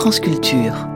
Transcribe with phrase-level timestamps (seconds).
[0.00, 0.88] France Culture.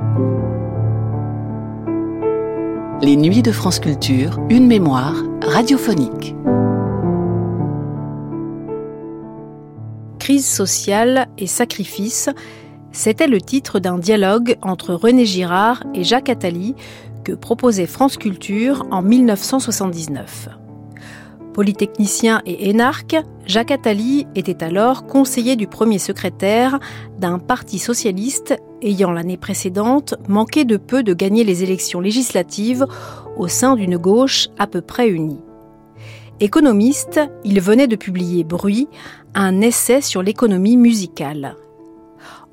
[3.02, 6.34] Les nuits de France Culture, une mémoire radiophonique.
[10.18, 12.30] Crise sociale et sacrifice,
[12.92, 16.74] c'était le titre d'un dialogue entre René Girard et Jacques Attali
[17.24, 20.48] que proposait France Culture en 1979.
[21.52, 26.80] Polytechnicien et énarque, Jacques Attali était alors conseiller du premier secrétaire
[27.18, 32.86] d'un parti socialiste ayant l'année précédente manqué de peu de gagner les élections législatives
[33.36, 35.40] au sein d'une gauche à peu près unie.
[36.40, 38.88] Économiste, il venait de publier Bruit,
[39.34, 41.56] un essai sur l'économie musicale.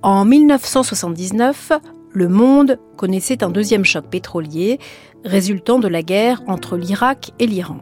[0.01, 1.73] En 1979,
[2.11, 4.79] le monde connaissait un deuxième choc pétrolier
[5.23, 7.79] résultant de la guerre entre l'Irak et l'Iran.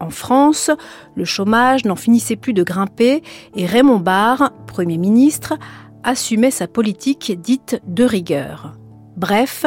[0.00, 0.70] En France,
[1.14, 3.22] le chômage n'en finissait plus de grimper
[3.54, 5.58] et Raymond Barre, Premier ministre,
[6.04, 8.74] assumait sa politique dite de rigueur.
[9.16, 9.66] Bref,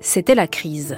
[0.00, 0.96] c'était la crise.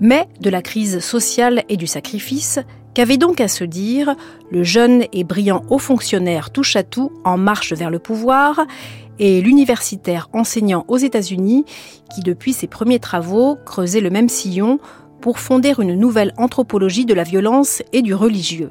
[0.00, 2.60] Mais de la crise sociale et du sacrifice,
[2.94, 4.14] qu'avait donc à se dire
[4.50, 8.66] le jeune et brillant haut fonctionnaire touche à tout en marche vers le pouvoir
[9.18, 11.64] et l'universitaire enseignant aux États-Unis
[12.14, 14.78] qui, depuis ses premiers travaux, creusait le même sillon
[15.20, 18.70] pour fonder une nouvelle anthropologie de la violence et du religieux.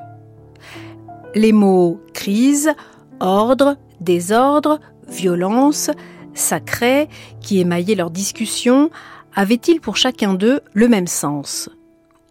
[1.35, 2.71] Les mots crise,
[3.19, 4.79] ordre, désordre,
[5.09, 5.89] violence,
[6.33, 7.07] sacré,
[7.41, 8.89] qui émaillaient leurs discussions,
[9.35, 11.69] avaient-ils pour chacun d'eux le même sens?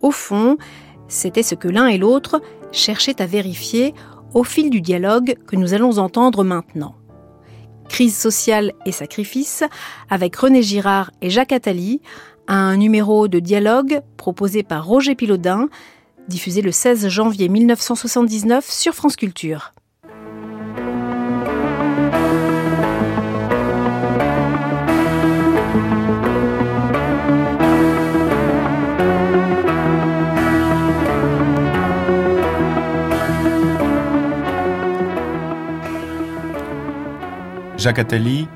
[0.02, 0.56] Au fond,
[1.08, 2.40] c'était ce que l'un et l'autre
[2.72, 3.94] cherchaient à vérifier
[4.34, 6.94] au fil du dialogue que nous allons entendre maintenant.
[7.88, 9.62] Crise sociale et sacrifice,
[10.10, 12.00] avec René Girard et Jacques Attali,
[12.48, 15.68] un numéro de dialogue proposé par Roger Pilaudin,
[16.28, 19.72] diffusé le 16 janvier 1979 sur France Culture.
[37.86, 38.48] Jacques Attali,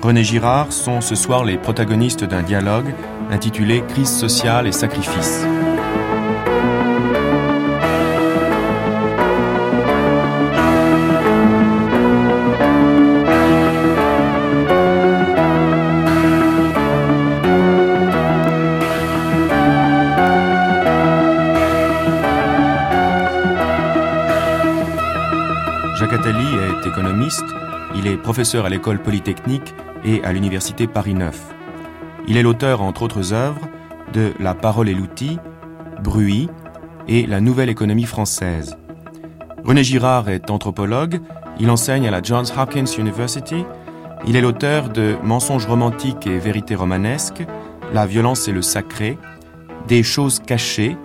[0.00, 2.94] René Girard sont ce soir les protagonistes d'un dialogue
[3.32, 5.44] intitulé Crise sociale et sacrifice.
[28.06, 29.74] Il est professeur à l'école polytechnique
[30.04, 31.54] et à l'université Paris 9.
[32.28, 33.68] Il est l'auteur, entre autres œuvres,
[34.12, 35.40] de La parole et l'outil,
[36.04, 36.48] Bruit
[37.08, 38.76] et La nouvelle économie française.
[39.64, 41.20] René Girard est anthropologue,
[41.58, 43.64] il enseigne à la Johns Hopkins University,
[44.24, 47.44] il est l'auteur de Mensonges romantiques et vérités romanesques,
[47.92, 49.18] La violence et le sacré,
[49.88, 50.96] Des choses cachées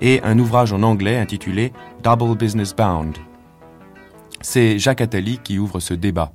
[0.00, 3.18] et un ouvrage en anglais intitulé Double Business Bound.
[4.40, 6.32] C'est Jacques Attali qui ouvre ce débat.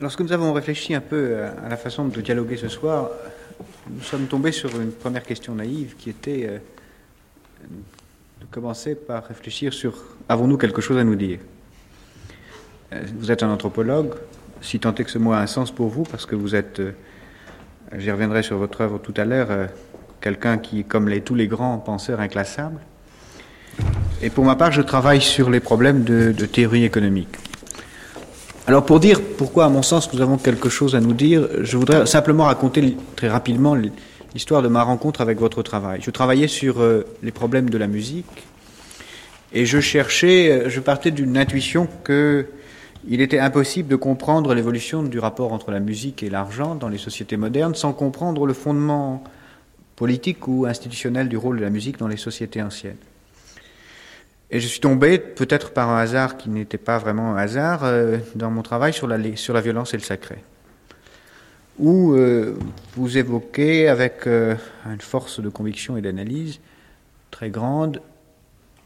[0.00, 3.10] Lorsque nous avons réfléchi un peu à la façon de dialoguer ce soir,
[3.90, 6.58] nous sommes tombés sur une première question naïve qui était euh,
[8.40, 9.92] de commencer par réfléchir sur
[10.30, 11.40] avons-nous quelque chose à nous dire?
[12.94, 14.14] Euh, Vous êtes un anthropologue,
[14.62, 16.80] si tant est que ce mot a un sens pour vous, parce que vous êtes,
[16.80, 16.92] euh,
[17.98, 19.68] j'y reviendrai sur votre œuvre tout à l'heure,
[20.22, 22.80] quelqu'un qui, comme tous les grands penseurs inclassables.
[24.22, 27.36] Et pour ma part, je travaille sur les problèmes de théorie économique.
[28.70, 31.76] Alors pour dire pourquoi, à mon sens, nous avons quelque chose à nous dire, je
[31.76, 35.98] voudrais simplement raconter très rapidement l'histoire de ma rencontre avec votre travail.
[36.04, 38.46] Je travaillais sur euh, les problèmes de la musique
[39.52, 42.46] et je cherchais, euh, je partais d'une intuition que
[43.08, 46.98] il était impossible de comprendre l'évolution du rapport entre la musique et l'argent dans les
[46.98, 49.24] sociétés modernes sans comprendre le fondement
[49.96, 52.94] politique ou institutionnel du rôle de la musique dans les sociétés anciennes.
[54.52, 58.18] Et je suis tombé, peut-être par un hasard qui n'était pas vraiment un hasard, euh,
[58.34, 60.42] dans mon travail sur la, sur la violence et le sacré.
[61.78, 62.58] Où euh,
[62.96, 64.56] vous évoquez, avec euh,
[64.86, 66.60] une force de conviction et d'analyse
[67.30, 68.02] très grande,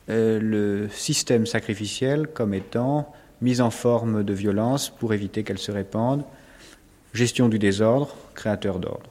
[0.07, 3.11] le système sacrificiel comme étant
[3.41, 6.25] mise en forme de violence pour éviter qu'elle se répande,
[7.15, 9.09] gestion du désordre, créateur d'ordre.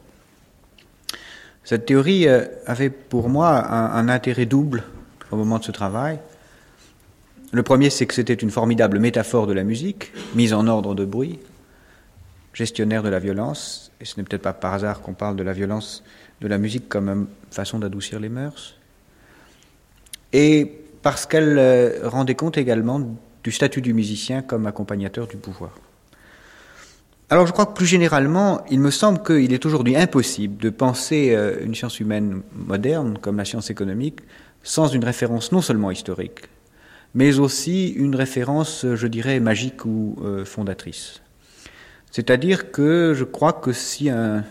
[1.63, 2.27] Cette théorie
[2.67, 4.83] avait pour moi un intérêt double
[5.31, 6.19] au moment de ce travail.
[7.53, 11.05] Le premier, c'est que c'était une formidable métaphore de la musique, mise en ordre de
[11.05, 11.37] bruit,
[12.51, 15.53] gestionnaire de la violence, et ce n'est peut-être pas par hasard qu'on parle de la
[15.53, 16.03] violence
[16.41, 18.75] de la musique comme façon d'adoucir les mœurs,
[20.33, 22.99] et parce qu'elle euh, rendait compte également
[23.43, 25.77] du statut du musicien comme accompagnateur du pouvoir.
[27.29, 31.35] Alors je crois que plus généralement, il me semble qu'il est aujourd'hui impossible de penser
[31.35, 34.21] euh, une science humaine moderne, comme la science économique,
[34.63, 36.49] sans une référence non seulement historique,
[37.13, 41.21] mais aussi une référence, je dirais, magique ou euh, fondatrice.
[42.11, 44.43] C'est-à-dire que je crois que si, un,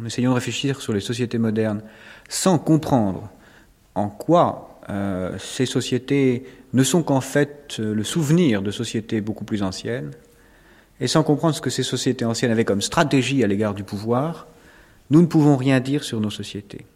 [0.00, 1.82] en essayant de réfléchir sur les sociétés modernes,
[2.28, 3.30] sans comprendre
[3.94, 9.62] en quoi euh, ces sociétés ne sont qu'en fait le souvenir de sociétés beaucoup plus
[9.62, 10.10] anciennes,
[11.00, 14.46] et sans comprendre ce que ces sociétés anciennes avaient comme stratégie à l'égard du pouvoir,
[15.10, 16.86] nous ne pouvons rien dire sur nos sociétés.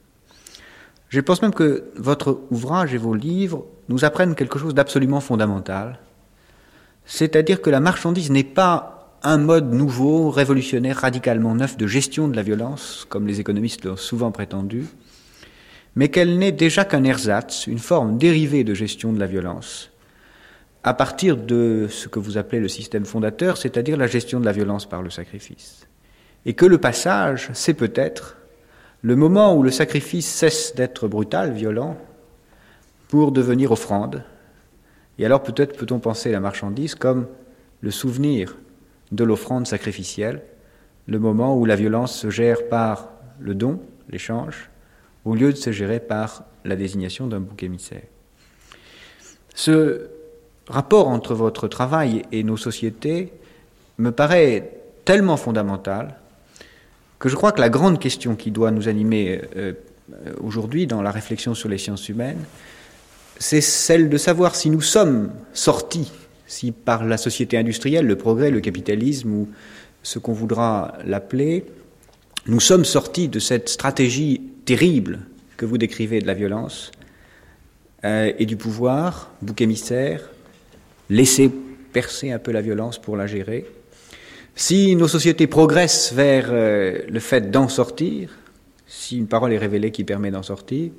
[1.11, 5.99] Je pense même que votre ouvrage et vos livres nous apprennent quelque chose d'absolument fondamental,
[7.05, 12.37] c'est-à-dire que la marchandise n'est pas un mode nouveau, révolutionnaire, radicalement neuf de gestion de
[12.37, 14.87] la violence, comme les économistes l'ont souvent prétendu,
[15.97, 19.91] mais qu'elle n'est déjà qu'un ersatz, une forme dérivée de gestion de la violence,
[20.85, 24.53] à partir de ce que vous appelez le système fondateur, c'est-à-dire la gestion de la
[24.53, 25.89] violence par le sacrifice.
[26.47, 28.37] Et que le passage, c'est peut-être
[29.03, 31.97] le moment où le sacrifice cesse d'être brutal, violent,
[33.09, 34.23] pour devenir offrande.
[35.19, 37.27] Et alors peut-être peut-on penser la marchandise comme
[37.81, 38.57] le souvenir
[39.11, 40.43] de l'offrande sacrificielle,
[41.07, 43.11] le moment où la violence se gère par
[43.41, 43.81] le don,
[44.11, 44.71] l'échange,
[45.25, 48.03] au lieu de se gérer par la désignation d'un bouc émissaire.
[49.55, 50.09] Ce
[50.69, 53.33] rapport entre votre travail et nos sociétés
[53.99, 54.71] me paraît
[55.05, 56.20] tellement fondamental
[57.21, 59.75] que je crois que la grande question qui doit nous animer euh,
[60.43, 62.43] aujourd'hui dans la réflexion sur les sciences humaines,
[63.39, 66.11] c'est celle de savoir si nous sommes sortis,
[66.47, 69.49] si par la société industrielle, le progrès, le capitalisme ou
[70.03, 71.65] ce qu'on voudra l'appeler,
[72.47, 75.21] nous sommes sortis de cette stratégie terrible
[75.59, 76.91] que vous décrivez de la violence
[78.05, 80.31] euh, et du pouvoir, bouc émissaire,
[81.11, 81.51] laisser
[81.93, 83.67] percer un peu la violence pour la gérer.
[84.61, 88.29] Si nos sociétés progressent vers euh, le fait d'en sortir,
[88.87, 90.93] si une parole est révélée qui permet d'en sortir,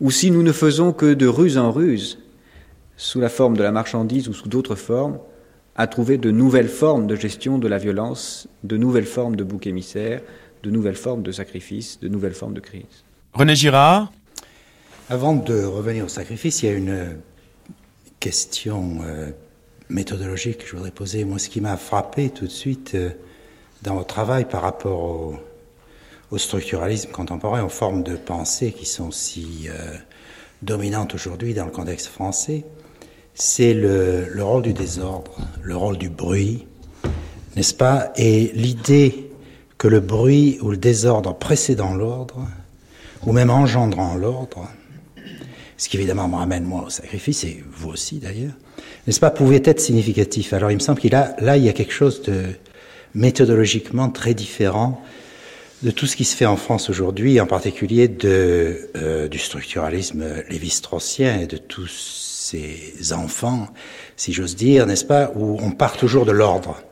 [0.00, 2.18] ou si nous ne faisons que de ruse en ruse,
[2.96, 5.20] sous la forme de la marchandise ou sous d'autres formes,
[5.76, 9.68] à trouver de nouvelles formes de gestion de la violence, de nouvelles formes de bouc
[9.68, 10.20] émissaire,
[10.64, 13.04] de nouvelles formes de sacrifice, de nouvelles formes de crise.
[13.34, 14.12] René Girard
[15.08, 17.18] Avant de revenir au sacrifice, il y a une
[18.18, 19.30] question euh,
[19.88, 21.24] méthodologique que je voudrais poser.
[21.24, 23.10] Moi, ce qui m'a frappé tout de suite euh,
[23.82, 25.38] dans votre travail par rapport
[26.30, 29.94] au, structuralisme contemporain, aux formes de pensée qui sont si euh,
[30.60, 32.64] dominantes aujourd'hui dans le contexte français,
[33.34, 36.66] c'est le, le, rôle du désordre, le rôle du bruit,
[37.54, 38.12] n'est-ce pas?
[38.16, 39.30] Et l'idée
[39.78, 42.46] que le bruit ou le désordre précédant l'ordre,
[43.24, 44.68] ou même engendrant l'ordre,
[45.76, 48.54] ce qui évidemment me ramène moi au sacrifice, et vous aussi d'ailleurs,
[49.06, 50.52] n'est-ce pas, pouvait être significatif.
[50.52, 52.44] Alors il me semble qu'il a, là, il y a quelque chose de
[53.14, 55.02] méthodologiquement très différent
[55.82, 60.24] de tout ce qui se fait en France aujourd'hui, en particulier de, euh, du structuralisme
[60.48, 63.68] lévi-straussien et de tous ces enfants,
[64.16, 66.82] si j'ose dire, n'est-ce pas, où on part toujours de l'ordre,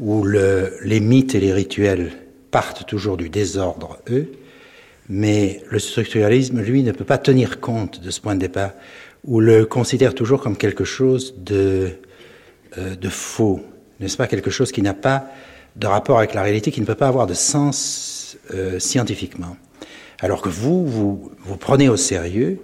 [0.00, 2.12] où le, les mythes et les rituels
[2.50, 4.32] partent toujours du désordre, eux,
[5.08, 8.72] mais le structuralisme, lui, ne peut pas tenir compte de ce point de départ
[9.24, 11.90] ou le considère toujours comme quelque chose de,
[12.78, 13.60] euh, de faux,
[14.00, 14.26] n'est-ce pas?
[14.26, 15.26] Quelque chose qui n'a pas
[15.76, 19.56] de rapport avec la réalité, qui ne peut pas avoir de sens euh, scientifiquement.
[20.20, 22.60] Alors que vous, vous, vous prenez au sérieux,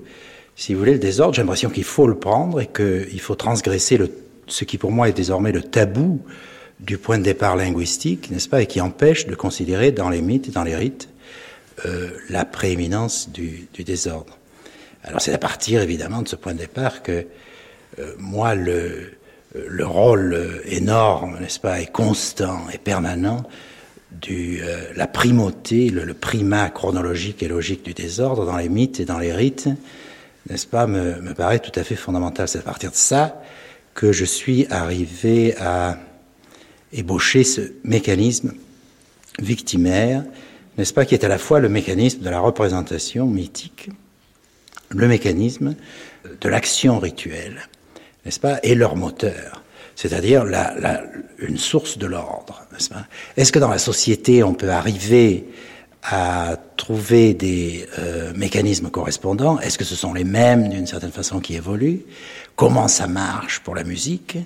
[0.57, 3.99] si vous voulez, le désordre, j'ai l'impression qu'il faut le prendre et qu'il faut transgresser
[4.49, 6.21] ce qui pour moi est désormais le tabou
[6.81, 10.49] du point de départ linguistique, n'est-ce pas, et qui empêche de considérer dans les mythes
[10.49, 11.09] et dans les rites
[11.87, 14.39] euh, la prééminence du désordre.
[15.09, 17.27] Alors c'est à partir évidemment de ce point de départ que
[17.99, 19.13] euh, moi le,
[19.55, 23.43] le rôle énorme, n'est-ce pas, et constant et permanent
[24.13, 29.05] du euh, la primauté, le, primat chronologique et logique du désordre dans les mythes et
[29.05, 29.69] dans les rites,
[30.49, 32.47] n'est-ce pas, me, me paraît tout à fait fondamental.
[32.47, 33.43] C'est à partir de ça
[33.95, 35.99] que je suis arrivé à
[36.93, 38.53] ébaucher ce mécanisme
[39.39, 40.25] victimaire,
[40.77, 43.91] n'est-ce pas, qui est à la fois le mécanisme de la représentation mythique,
[44.91, 45.75] le mécanisme
[46.41, 47.69] de l'action rituelle,
[48.25, 49.63] n'est-ce pas, et leur moteur,
[49.97, 51.03] c'est-à-dire la, la,
[51.39, 53.07] une source de l'ordre, n'est-ce pas.
[53.37, 55.45] Est-ce que dans la société on peut arriver
[56.03, 59.59] à trouver des euh, mécanismes correspondants?
[59.61, 62.03] Est-ce que ce sont les mêmes d'une certaine façon qui évoluent?
[62.55, 64.39] Comment ça marche pour la musique?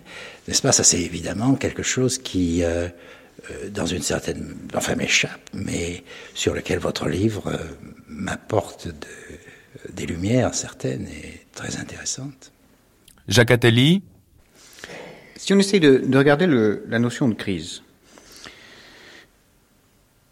[0.49, 0.73] N'est-ce pas?
[0.73, 2.89] Ça c'est évidemment quelque chose qui euh,
[3.51, 7.59] euh, dans une certaine, enfin m'échappe, mais sur lequel votre livre euh,
[8.09, 8.95] m'apporte de,
[9.93, 12.53] des lumières certaines et très intéressantes.
[13.29, 14.03] Jacques Attali
[15.37, 17.83] Si on essaie de, de regarder le, la notion de crise,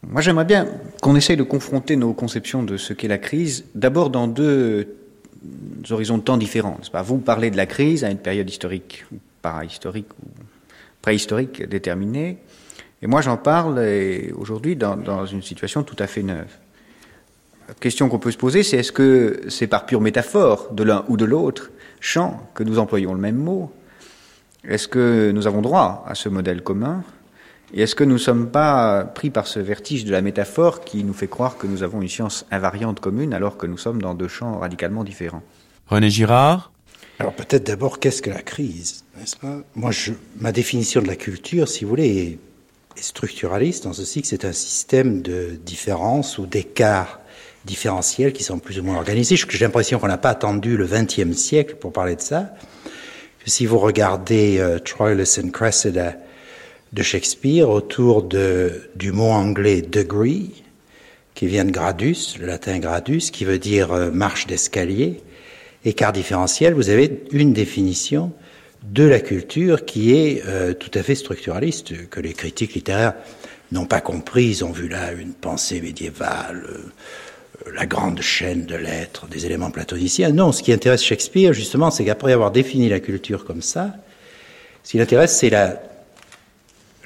[0.07, 0.67] Moi, j'aimerais bien
[1.03, 4.89] qu'on essaye de confronter nos conceptions de ce qu'est la crise, d'abord dans deux
[5.91, 6.81] horizons de temps différents.
[6.91, 7.03] Pas?
[7.03, 9.05] Vous parlez de la crise à une période historique,
[9.43, 10.29] para-historique ou
[11.03, 12.39] préhistorique déterminée,
[13.03, 13.81] et moi j'en parle
[14.37, 16.51] aujourd'hui dans, dans, une situation tout à fait neuve.
[17.71, 21.05] La question qu'on peut se poser, c'est est-ce que c'est par pure métaphore de l'un
[21.07, 23.71] ou de l'autre champ que nous employons le même mot?
[24.65, 27.05] Est-ce que nous avons droit à ce modèle commun?
[27.73, 31.05] Et est-ce que nous ne sommes pas pris par ce vertige de la métaphore qui
[31.05, 34.15] nous fait croire que nous avons une science invariante commune alors que nous sommes dans
[34.15, 35.45] deux champs radicalement différents?
[35.87, 36.73] René Girard?
[37.21, 39.59] Alors peut-être d'abord, qu'est-ce que la crise n'est-ce pas?
[39.77, 40.11] Moi, je,
[40.41, 42.17] ma définition de la culture, si vous voulez,
[42.97, 47.21] est, est structuraliste en ceci que c'est un système de différences ou d'écarts
[47.65, 49.37] différentiels qui sont plus ou moins organisés.
[49.37, 52.55] J'ai l'impression qu'on n'a pas attendu le XXe siècle pour parler de ça.
[53.47, 56.15] Si vous regardez euh, Troilus and Cressida,
[56.93, 60.63] de Shakespeare autour de, du mot anglais degree,
[61.35, 65.23] qui vient de gradus, le latin gradus, qui veut dire euh, marche d'escalier.
[65.85, 68.33] Écart différentiel, vous avez une définition
[68.83, 73.15] de la culture qui est euh, tout à fait structuraliste, que les critiques littéraires
[73.73, 74.47] n'ont pas compris.
[74.47, 76.93] Ils ont vu là une pensée médiévale, euh,
[77.75, 80.31] la grande chaîne de l'être, des éléments platoniciens.
[80.31, 83.95] Non, ce qui intéresse Shakespeare, justement, c'est qu'après avoir défini la culture comme ça,
[84.83, 85.81] ce qui l'intéresse, c'est la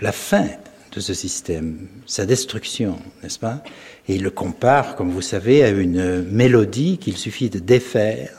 [0.00, 0.46] la fin
[0.92, 3.62] de ce système, sa destruction, n'est-ce pas?
[4.08, 8.30] Et il le compare, comme vous savez, à une mélodie qu'il suffit de défaire,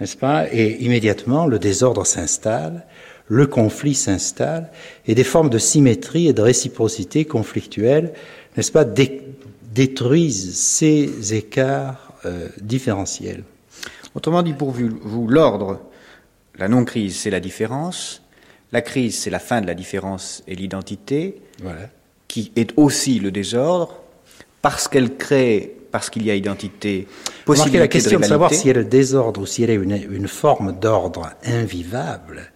[0.00, 0.46] n'est-ce pas?
[0.52, 2.84] Et immédiatement, le désordre s'installe,
[3.26, 4.70] le conflit s'installe,
[5.06, 8.12] et des formes de symétrie et de réciprocité conflictuelle,
[8.56, 8.84] n'est-ce pas,
[9.72, 13.44] détruisent ces écarts euh, différentiels.
[14.14, 15.80] Autrement dit, pour vous, l'ordre,
[16.58, 18.22] la non-crise, c'est la différence,
[18.72, 21.40] la crise, c'est la fin de la différence et l'identité,
[22.26, 24.00] qui est aussi le désordre,
[24.60, 27.06] parce qu'elle crée, parce qu'il y a identité,
[27.44, 29.92] possibilité la question de, savoir si elle est le désordre ou si elle est une,
[30.10, 32.50] une forme d'ordre invivable,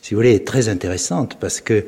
[0.00, 1.86] si vous voulez, est très intéressante, parce que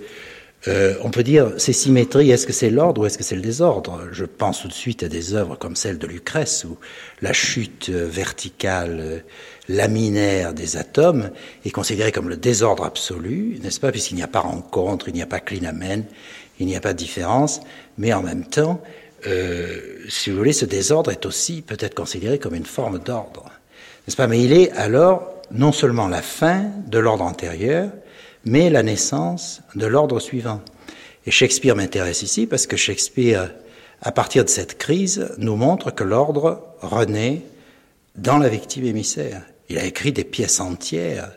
[0.66, 3.42] euh, on peut dire, ces symétries, est-ce que c'est l'ordre ou est-ce que c'est le
[3.42, 4.00] désordre?
[4.12, 6.78] Je pense tout de suite à des œuvres comme celle de Lucrèce, où
[7.21, 9.18] la chute verticale euh,
[9.68, 11.30] laminaire des atomes
[11.66, 13.92] est considérée comme le désordre absolu, n'est-ce pas?
[13.92, 16.04] Puisqu'il n'y a pas rencontre, il n'y a pas clinamen,
[16.59, 17.61] il n'y a pas de différence,
[17.99, 18.83] mais en même temps,
[19.26, 23.44] euh, si vous voulez, ce désordre est aussi peut-être considéré comme une forme d'ordre,
[24.06, 24.26] n'est-ce pas?
[24.26, 27.90] Mais il est alors non seulement la fin de l'ordre antérieur,
[28.44, 30.60] mais la naissance de l'ordre suivant.
[31.26, 33.50] Et Shakespeare m'intéresse ici parce que Shakespeare,
[34.02, 37.42] à partir de cette crise, nous montre que l'ordre renaît
[38.16, 39.42] dans la victime émissaire.
[39.68, 41.32] Il a écrit des pièces entières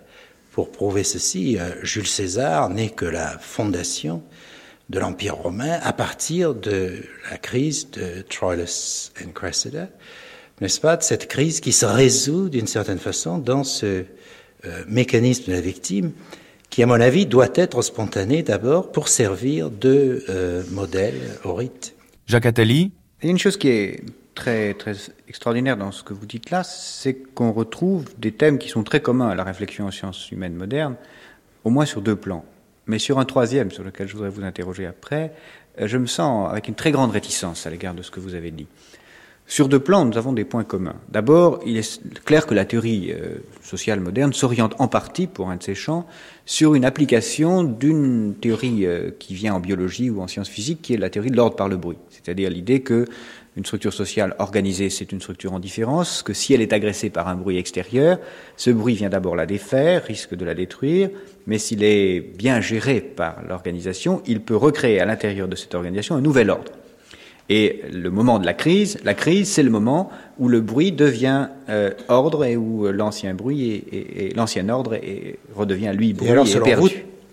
[0.51, 1.57] pour prouver ceci.
[1.57, 4.21] Euh, Jules César n'est que la fondation
[4.89, 9.89] de l'Empire romain à partir de la crise de Troilus and Cressida,
[10.61, 14.05] n'est-ce pas, de cette crise qui se résout d'une certaine façon dans ce
[14.65, 16.11] euh, mécanisme de la victime
[16.77, 21.95] qui, à mon avis, doit être spontané d'abord pour servir de euh, modèle au rite.
[22.27, 22.91] Jacques Attali
[23.23, 24.03] Il y a une chose qui est
[24.35, 24.93] très, très
[25.27, 28.99] extraordinaire dans ce que vous dites là, c'est qu'on retrouve des thèmes qui sont très
[28.99, 30.97] communs à la réflexion en sciences humaines modernes,
[31.63, 32.45] au moins sur deux plans.
[32.85, 35.33] Mais sur un troisième, sur lequel je voudrais vous interroger après,
[35.81, 38.35] euh, je me sens avec une très grande réticence à l'égard de ce que vous
[38.35, 38.67] avez dit.
[39.49, 40.97] Sur deux plans, nous avons des points communs.
[41.07, 45.55] D'abord, il est clair que la théorie euh, sociale moderne s'oriente en partie, pour un
[45.55, 46.05] de ces champs,
[46.45, 50.93] sur une application d'une théorie euh, qui vient en biologie ou en sciences physiques, qui
[50.95, 51.97] est la théorie de l'ordre par le bruit.
[52.09, 53.05] C'est-à-dire l'idée que
[53.55, 57.29] une structure sociale organisée, c'est une structure en différence, que si elle est agressée par
[57.29, 58.19] un bruit extérieur,
[58.57, 61.09] ce bruit vient d'abord la défaire, risque de la détruire,
[61.47, 66.15] mais s'il est bien géré par l'organisation, il peut recréer à l'intérieur de cette organisation
[66.15, 66.73] un nouvel ordre.
[67.49, 71.47] Et le moment de la crise, la crise, c'est le moment où le bruit devient
[71.69, 76.47] euh, ordre et où l'ancien bruit et, l'ancien ordre et, redevient lui bruit et, alors,
[76.47, 76.81] et perdu.
[76.81, 76.89] Vous,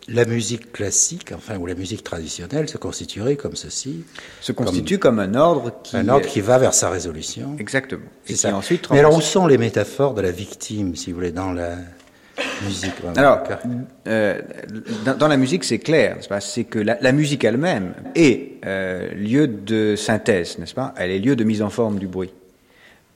[0.09, 4.04] la musique classique, enfin, ou la musique traditionnelle se constituerait comme ceci.
[4.40, 5.97] Se constitue comme, un ordre qui.
[5.97, 7.56] Un ordre qui va vers sa résolution.
[7.59, 8.04] Exactement.
[8.28, 8.54] Et ça.
[8.54, 8.90] ensuite.
[8.90, 11.76] Mais alors, où sont les métaphores de la victime, si vous voulez, dans la
[12.64, 13.42] musique Alors,
[14.08, 14.40] euh,
[15.04, 19.46] dans, dans, la musique, c'est clair, c'est que la, la, musique elle-même est euh, lieu
[19.46, 20.94] de synthèse, n'est-ce pas?
[20.96, 22.32] Elle est lieu de mise en forme du bruit.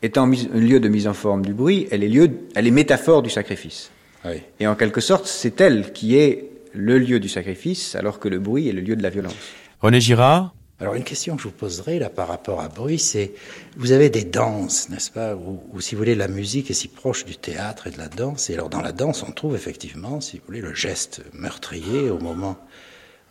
[0.02, 3.22] Étant mise, lieu de mise en forme du bruit, elle est, lieu, elle est métaphore
[3.22, 3.90] du sacrifice.
[4.24, 4.42] Oui.
[4.60, 8.38] Et en quelque sorte, c'est elle qui est le lieu du sacrifice, alors que le
[8.38, 9.34] bruit est le lieu de la violence.
[9.80, 13.32] René Girard alors une question que je vous poserai là par rapport à bruit, c'est
[13.76, 17.24] vous avez des danses, n'est-ce pas, où, si vous voulez la musique est si proche
[17.24, 20.38] du théâtre et de la danse, et alors dans la danse on trouve effectivement, si
[20.38, 22.56] vous voulez, le geste meurtrier au moment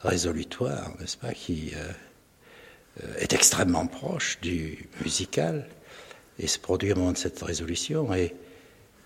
[0.02, 5.68] résolutoire, n'est-ce pas, qui euh, est extrêmement proche du musical
[6.40, 8.14] et se produit au moment de cette résolution.
[8.14, 8.36] Et,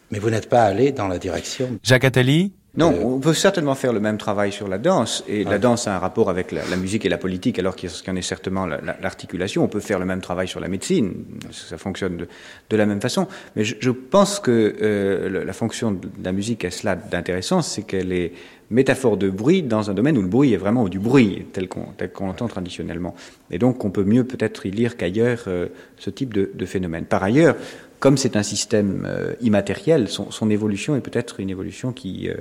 [0.10, 1.80] mais vous n'êtes pas allé dans la direction.
[1.84, 5.60] Jacques Attali non, on peut certainement faire le même travail sur la danse, et la
[5.60, 8.22] danse a un rapport avec la, musique et la politique, alors qu'il y en est
[8.22, 9.66] certainement l'articulation.
[9.66, 12.26] On peut faire le même travail sur la médecine, ça fonctionne
[12.70, 13.28] de, la même façon.
[13.58, 18.14] Mais je, pense que euh, la fonction de la musique a cela d'intéressant, c'est qu'elle
[18.14, 18.32] est
[18.70, 22.26] métaphore de bruit dans un domaine où le bruit est vraiment du bruit, tel qu'on
[22.26, 23.16] l'entend traditionnellement.
[23.50, 27.04] Et donc, on peut mieux peut-être y lire qu'ailleurs euh, ce type de, de phénomène.
[27.04, 27.58] Par ailleurs,
[28.02, 32.36] comme c'est un système euh, immatériel, son, évolution est peut-être une évolution qui euh,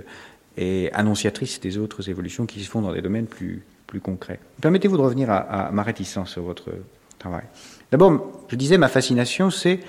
[0.57, 4.41] est annonciatrice des autres évolutions qui se font dans des domaines plus, plus concrets.
[4.63, 6.71] Permettez-vous de revenir à, ma réticence sur votre
[7.19, 7.45] travail.
[7.93, 9.81] D'abord, je disais, ma fascination, c'est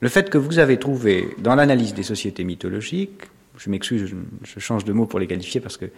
[0.00, 3.22] le fait que vous avez trouvé dans l'analyse des sociétés mythologiques,
[3.56, 5.90] je m'excuse, je, je, change de mot pour les qualifier parce qu'il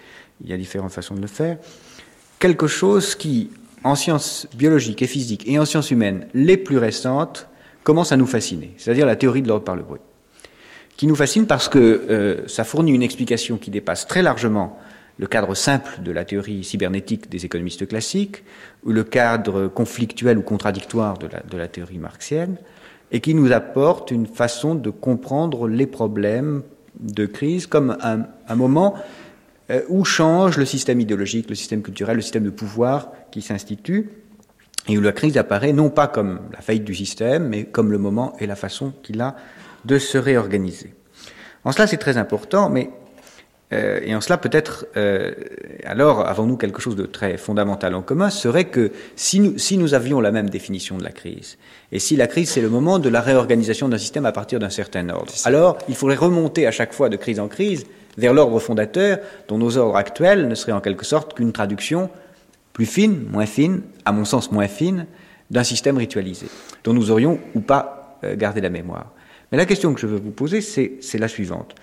[0.44, 1.58] y a différentes façons de le faire,
[2.38, 3.50] quelque chose qui,
[3.82, 7.48] en sciences biologiques et physiques et en sciences humaines les plus récentes,
[7.84, 10.00] commence à nous fasciner, c'est-à-dire la théorie de l'ordre par le bruit,
[10.96, 14.78] qui nous fascine parce que euh, ça fournit une explication qui dépasse très largement
[15.18, 18.44] le cadre simple de la théorie cybernétique des économistes classiques,
[18.84, 22.56] ou le cadre conflictuel ou contradictoire de la, de la théorie marxienne,
[23.10, 26.62] et qui nous apporte une façon de comprendre les problèmes
[26.98, 28.94] de crise comme un, un moment
[29.70, 34.10] euh, où change le système idéologique, le système culturel, le système de pouvoir qui s'institue,
[34.88, 37.98] et où la crise apparaît non pas comme la faillite du système, mais comme le
[37.98, 39.36] moment et la façon qu'il a
[39.84, 40.94] de se réorganiser.
[41.64, 42.90] En cela, c'est très important, mais
[43.72, 45.32] euh, et en cela, peut-être, euh,
[45.84, 49.94] alors, avons-nous quelque chose de très fondamental en commun, serait que si nous, si nous
[49.94, 51.56] avions la même définition de la crise,
[51.90, 54.70] et si la crise, c'est le moment de la réorganisation d'un système à partir d'un
[54.70, 57.86] certain ordre, alors il faudrait remonter à chaque fois de crise en crise
[58.18, 62.10] vers l'ordre fondateur, dont nos ordres actuels ne seraient en quelque sorte qu'une traduction
[62.72, 65.06] plus fine, moins fine, à mon sens moins fine,
[65.50, 66.46] d'un système ritualisé,
[66.84, 69.12] dont nous aurions ou pas euh, gardé la mémoire.
[69.50, 71.74] Mais la question que je veux vous poser, c'est la suivante.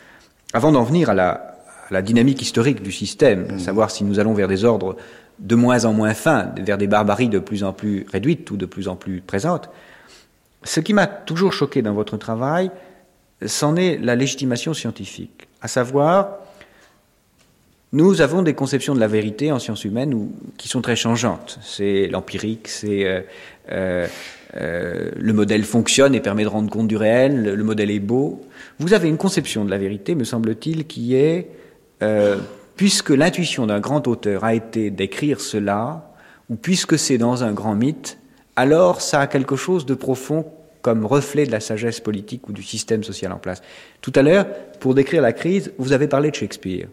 [0.54, 3.60] Avant d'en venir à la, dynamique historique du système, mmh.
[3.60, 4.96] savoir si nous allons vers des ordres
[5.40, 8.66] de moins en moins fins, vers des barbaries de plus en plus réduites ou de
[8.66, 9.70] plus en plus présentes,
[10.64, 12.72] ce qui m'a toujours choqué dans votre travail,
[13.46, 16.40] c'en est la légitimation scientifique, à savoir
[17.92, 21.58] nous avons des conceptions de la vérité en sciences humaines qui sont très changeantes.
[21.64, 23.22] C'est l'empirique, c'est euh,
[23.72, 24.08] euh,
[24.56, 28.46] euh, le modèle fonctionne et permet de rendre compte du réel, le, modèle est beau.
[28.78, 31.50] Vous avez une conception de la vérité, me semble-t-il, qui est,
[32.76, 36.14] puisque l'intuition d'un grand auteur a été d'écrire cela,
[36.50, 38.20] ou puisque c'est dans un grand mythe,
[38.56, 40.46] alors ça a quelque chose de profond
[40.82, 43.62] comme reflet de la sagesse politique ou du système social en place.
[44.02, 44.48] Tout à l'heure,
[44.80, 46.88] pour décrire la crise, vous avez parlé de Shakespeare.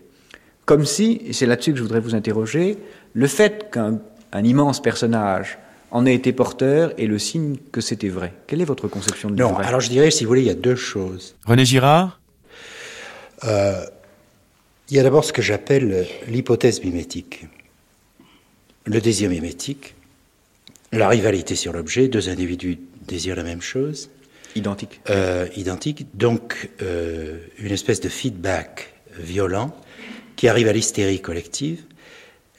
[0.66, 2.76] Comme si, et c'est là-dessus que je voudrais vous interroger,
[3.14, 4.00] le fait qu'un
[4.42, 5.58] immense personnage
[5.92, 8.34] en ait été porteur est le signe que c'était vrai.
[8.48, 10.54] Quelle est votre conception de Non, alors je dirais, si vous voulez, il y a
[10.54, 11.36] deux choses.
[11.46, 12.20] René Girard?
[13.44, 13.84] Euh,
[14.90, 17.46] Il y a d'abord ce que j'appelle l'hypothèse mimétique.
[18.84, 19.94] Le désir mimétique,
[20.92, 24.10] la rivalité sur l'objet, deux individus désirent la même chose.
[24.54, 25.00] Identique.
[25.10, 29.76] Euh, identique, donc euh, une espèce de feedback violent
[30.36, 31.82] qui arrive à l'hystérie collective,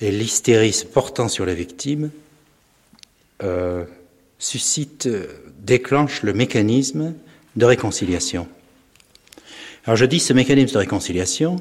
[0.02, 2.12] et l'hystérie portant sur la victime
[3.44, 3.86] euh,
[4.40, 5.08] suscite,
[5.60, 7.14] déclenche le mécanisme
[7.56, 8.48] de réconciliation.
[9.86, 11.58] Alors je dis ce mécanisme de réconciliation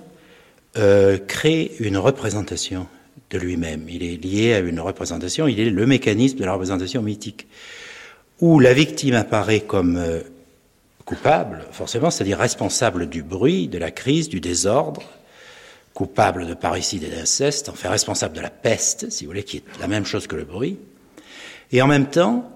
[0.76, 2.86] euh, crée une représentation
[3.30, 3.86] de lui-même.
[3.88, 7.46] Il est lié à une représentation, il est le mécanisme de la représentation mythique,
[8.40, 10.20] où la victime apparaît comme euh,
[11.04, 15.02] coupable, forcément, c'est-à-dire responsable du bruit, de la crise, du désordre,
[15.96, 19.62] coupable de parricide et d'inceste, fait responsable de la peste, si vous voulez, qui est
[19.80, 20.78] la même chose que le bruit,
[21.72, 22.52] et en même temps,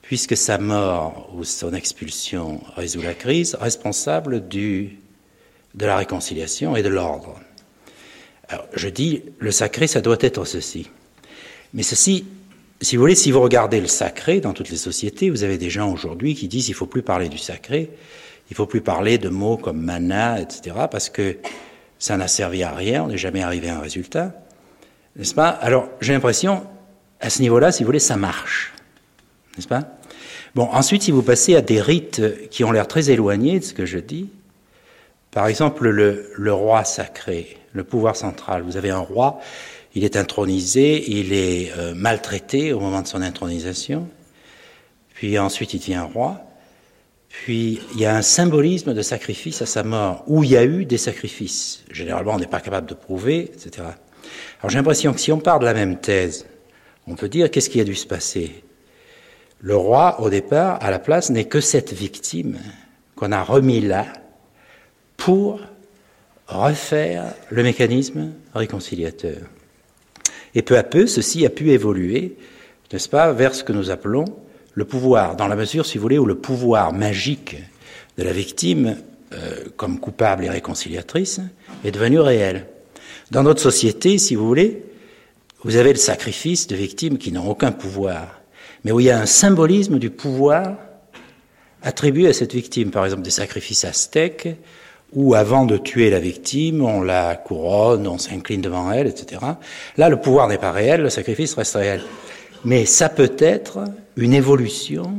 [0.00, 5.00] puisque sa mort ou son expulsion résout la crise, responsable du,
[5.74, 7.38] de la réconciliation et de l'ordre.
[8.48, 10.88] Alors, je dis, le sacré, ça doit être ceci.
[11.74, 12.24] Mais ceci,
[12.80, 15.68] si vous voulez, si vous regardez le sacré dans toutes les sociétés, vous avez des
[15.68, 17.90] gens aujourd'hui qui disent il faut plus parler du sacré,
[18.48, 21.36] il faut plus parler de mots comme mana, etc., parce que
[21.98, 24.32] ça n'a servi à rien, on n'est jamais arrivé à un résultat.
[25.16, 25.48] N'est-ce pas?
[25.48, 26.64] Alors, j'ai l'impression,
[27.20, 28.72] à ce niveau-là, si vous voulez, ça marche.
[29.56, 29.98] N'est-ce pas?
[30.54, 33.74] Bon, ensuite, si vous passez à des rites qui ont l'air très éloignés de ce
[33.74, 34.30] que je dis,
[35.30, 38.62] par exemple, le, le, roi sacré, le pouvoir central.
[38.62, 39.40] Vous avez un roi,
[39.94, 44.08] il est intronisé, il est euh, maltraité au moment de son intronisation,
[45.14, 46.47] puis ensuite il devient roi,
[47.28, 50.64] puis il y a un symbolisme de sacrifice à sa mort, où il y a
[50.64, 51.84] eu des sacrifices.
[51.90, 53.86] Généralement, on n'est pas capable de prouver, etc.
[54.60, 56.46] Alors j'ai l'impression que si on part de la même thèse,
[57.06, 58.64] on peut dire qu'est-ce qui a dû se passer
[59.60, 62.58] Le roi, au départ, à la place, n'est que cette victime
[63.14, 64.06] qu'on a remis là
[65.16, 65.60] pour
[66.46, 69.38] refaire le mécanisme réconciliateur.
[70.54, 72.36] Et peu à peu, ceci a pu évoluer,
[72.92, 74.24] n'est-ce pas, vers ce que nous appelons
[74.78, 77.56] le pouvoir, dans la mesure, si vous voulez, où le pouvoir magique
[78.16, 78.96] de la victime,
[79.32, 81.40] euh, comme coupable et réconciliatrice,
[81.84, 82.66] est devenu réel.
[83.32, 84.84] Dans notre société, si vous voulez,
[85.64, 88.40] vous avez le sacrifice de victimes qui n'ont aucun pouvoir,
[88.84, 90.76] mais où il y a un symbolisme du pouvoir
[91.82, 94.48] attribué à cette victime, par exemple des sacrifices aztèques,
[95.12, 99.40] où avant de tuer la victime, on la couronne, on s'incline devant elle, etc.
[99.96, 102.02] Là, le pouvoir n'est pas réel, le sacrifice reste réel.
[102.64, 103.84] Mais ça peut être
[104.16, 105.14] une évolution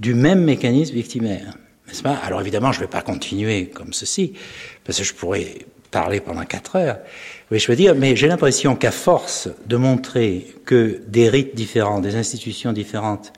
[0.00, 1.56] du même mécanisme victimaire.
[1.86, 2.14] N'est-ce pas?
[2.14, 4.34] Alors évidemment, je ne vais pas continuer comme ceci,
[4.84, 5.58] parce que je pourrais
[5.90, 6.98] parler pendant quatre heures.
[7.50, 12.00] Oui, je veux dire, mais j'ai l'impression qu'à force de montrer que des rites différents,
[12.00, 13.32] des institutions différentes,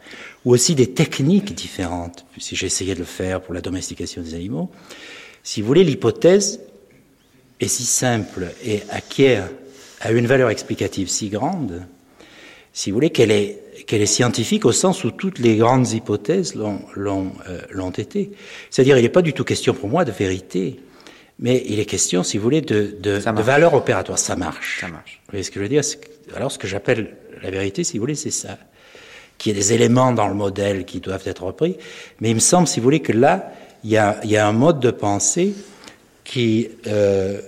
[0.45, 4.71] ou aussi des techniques différentes, si essayé de le faire pour la domestication des animaux,
[5.43, 6.61] si vous voulez, l'hypothèse
[7.61, 9.49] est si simple et acquiert
[10.01, 11.83] à une valeur explicative si grande,
[12.73, 16.55] si vous voulez, qu'elle est, qu'elle est scientifique au sens où toutes les grandes hypothèses
[16.55, 18.31] l'ont, l'ont, euh, l'ont été.
[18.71, 20.79] C'est-à-dire, il n'est pas du tout question pour moi de vérité,
[21.39, 24.19] mais il est question, si vous voulez, de, de, de valeur opératoire.
[24.19, 24.81] Ça marche.
[24.81, 25.21] Ça marche.
[25.27, 25.83] Vous voyez ce que je veux dire?
[26.37, 28.59] Alors, ce que j'appelle la vérité, si vous voulez, c'est ça.
[29.39, 31.77] Qu'il y ait des éléments dans le modèle qui doivent être repris.
[32.21, 33.53] Mais il me semble, si vous voulez, que là,
[33.85, 35.55] il y a, il y a un mode de pensée
[36.25, 37.41] qui, euh,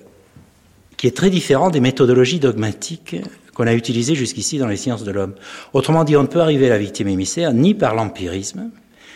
[0.97, 3.17] qui est très différent des méthodologies dogmatiques
[3.55, 5.35] qu'on a utilisées jusqu'ici dans les sciences de l'homme.
[5.73, 8.71] Autrement dit, on ne peut arriver à la victime émissaire ni par l'empirisme,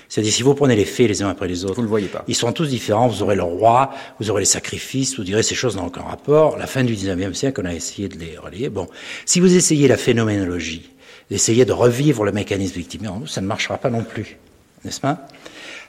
[0.09, 2.25] c'est-à-dire, si vous prenez les faits les uns après les autres, vous le voyez pas.
[2.29, 3.09] Ils sont tous différents.
[3.09, 6.57] Vous aurez le roi, vous aurez les sacrifices, vous direz ces choses n'ont aucun rapport.
[6.57, 8.69] La fin du 19e siècle, on a essayé de les relier.
[8.69, 8.87] Bon,
[9.25, 10.91] si vous essayez la phénoménologie,
[11.31, 14.37] d'essayer de revivre le mécanisme victimaire, ça ne marchera pas non plus,
[14.85, 15.27] n'est-ce pas?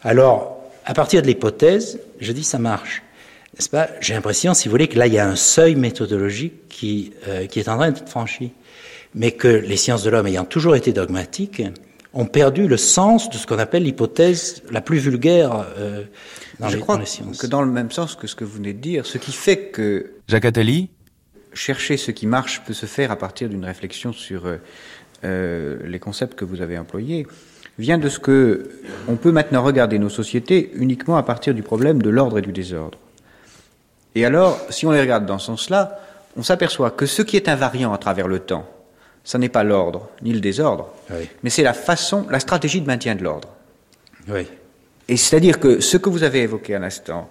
[0.01, 3.03] Alors, à partir de l'hypothèse, je dis ça marche.
[3.53, 3.89] N'est-ce pas?
[4.01, 7.47] J'ai l'impression, si vous voulez, que là, il y a un seuil méthodologique qui, euh,
[7.47, 8.51] qui est en train d'être franchi.
[9.15, 11.63] Mais que les sciences de l'homme ayant toujours été dogmatiques,
[12.17, 16.03] ont perdu le sens de ce qu'on appelle l'hypothèse la plus vulgaire euh,
[16.60, 17.38] dans, Je les, crois dans les sciences.
[17.38, 19.67] que dans le même sens que ce que vous venez de dire, ce qui fait
[19.67, 20.89] que Jacques Attali
[21.53, 24.57] chercher ce qui marche peut se faire à partir d'une réflexion sur euh,
[25.25, 27.27] euh, les concepts que vous avez employés,
[27.77, 28.69] vient de ce que
[29.07, 32.51] on peut maintenant regarder nos sociétés uniquement à partir du problème de l'ordre et du
[32.51, 32.97] désordre.
[34.17, 35.99] Et alors, si on les regarde dans ce sens-là,
[36.36, 38.65] on s'aperçoit que ce qui est invariant à travers le temps,
[39.23, 41.30] ce n'est pas l'ordre ni le désordre, Oui.
[41.43, 43.49] mais c'est la façon, la stratégie de maintien de l'ordre.
[44.27, 44.47] Oui.
[45.08, 47.30] Et c'est-à-dire que ce que vous avez évoqué à l'instant,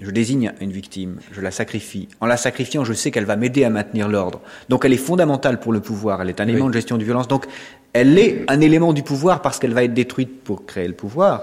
[0.00, 2.08] je désigne une victime, je la sacrifie.
[2.22, 4.40] En la sacrifiant, je sais qu'elle va m'aider à maintenir l'ordre.
[4.70, 7.28] Donc elle est fondamentale pour le pouvoir, elle est un élément de gestion de violence.
[7.28, 7.44] Donc
[7.92, 11.42] elle est un élément du pouvoir parce qu'elle va être détruite pour créer le pouvoir.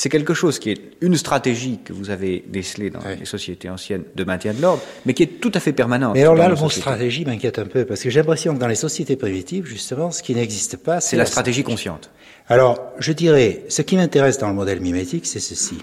[0.00, 3.16] C'est quelque chose qui est une stratégie que vous avez décelée dans Oui.
[3.18, 6.14] les sociétés anciennes de maintien de l'ordre, mais qui est tout à fait permanente.
[6.14, 8.68] Mais alors là, le mot stratégie m'inquiète un peu, parce que j'ai l'impression que dans
[8.68, 12.12] les sociétés primitives, justement, ce qui n'existe pas, C'est la stratégie consciente.
[12.48, 15.78] Alors, je dirais, ce qui m'intéresse dans le modèle mimétique, c'est ceci.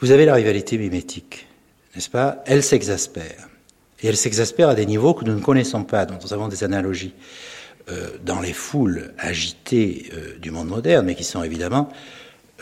[0.00, 1.46] Vous avez la rivalité mimétique,
[1.94, 2.42] n'est-ce pas?
[2.44, 3.48] Elle s'exaspère.
[4.02, 6.62] Et elle s'exaspère à des niveaux que nous ne connaissons pas, dont nous avons des
[6.62, 7.14] analogies
[7.90, 11.88] euh, dans les foules agitées euh, du monde moderne, mais qui sont évidemment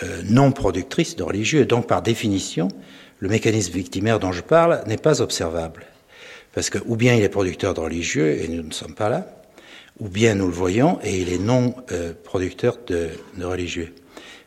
[0.03, 1.65] euh, non productrices de religieux.
[1.65, 2.69] Donc, par définition,
[3.19, 5.87] le mécanisme victimaire dont je parle n'est pas observable.
[6.53, 9.27] Parce que, ou bien il est producteur de religieux, et nous ne sommes pas là,
[10.01, 13.95] ou bien nous le voyons et il est non euh, producteur de, de religieux.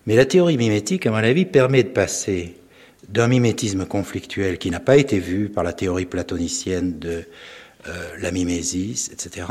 [0.06, 2.56] Mais la théorie mimétique, à mon avis, permet de passer
[3.08, 7.24] d'un mimétisme conflictuel qui n'a pas été vu par la théorie platonicienne de
[7.88, 9.48] euh, la mimésis, etc.,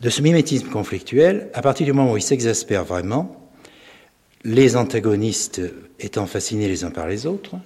[0.00, 3.47] de ce mimétisme conflictuel, à partir du moment où il s'exaspère vraiment,
[4.44, 5.60] les antagonistes
[5.98, 7.56] étant fascinés les uns par les autres,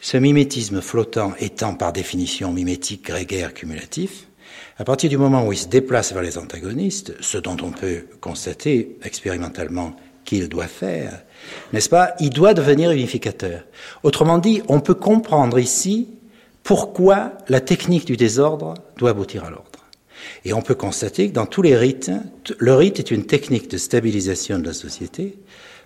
[0.00, 4.26] ce mimétisme flottant étant par définition mimétique grégaire cumulatif,
[4.78, 8.04] à partir du moment où il se déplace vers les antagonistes, ce dont on peut
[8.20, 11.22] constater expérimentalement qu'il doit faire,
[11.72, 13.64] n'est-ce pas Il doit devenir unificateur.
[14.02, 16.08] Autrement dit, on peut comprendre ici
[16.62, 19.70] pourquoi la technique du désordre doit aboutir à l'ordre.
[20.44, 22.10] Et on peut constater que dans tous les rites,
[22.58, 25.36] le rite est une technique de stabilisation de la société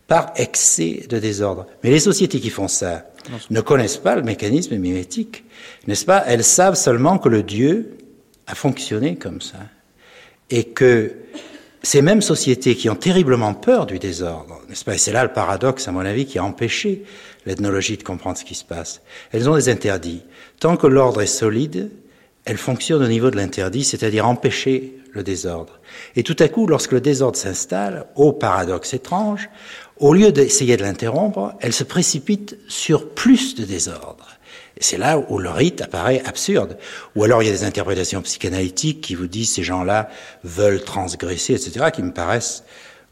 [0.08, 1.66] par excès de désordre.
[1.84, 3.04] Mais les sociétés qui font ça
[3.50, 5.44] ne connaissent pas le mécanisme mimétique,
[5.86, 6.24] n'est-ce pas?
[6.26, 7.96] Elles savent seulement que le Dieu
[8.46, 9.58] a fonctionné comme ça.
[10.50, 11.12] Et que
[11.82, 14.94] ces mêmes sociétés qui ont terriblement peur du désordre, n'est-ce pas?
[14.94, 17.04] Et c'est là le paradoxe, à mon avis, qui a empêché
[17.44, 19.02] l'ethnologie de comprendre ce qui se passe.
[19.30, 20.22] Elles ont des interdits.
[20.58, 21.90] Tant que l'ordre est solide,
[22.48, 25.80] elle fonctionne au niveau de l'interdit, c'est-à-dire empêcher le désordre.
[26.16, 29.50] Et tout à coup, lorsque le désordre s'installe, au paradoxe étrange,
[29.98, 34.28] au lieu d'essayer de l'interrompre, elle se précipite sur plus de désordre.
[34.80, 36.78] C'est là où le rite apparaît absurde.
[37.16, 40.08] Ou alors il y a des interprétations psychanalytiques qui vous disent ces gens-là
[40.42, 42.64] veulent transgresser, etc., qui me paraissent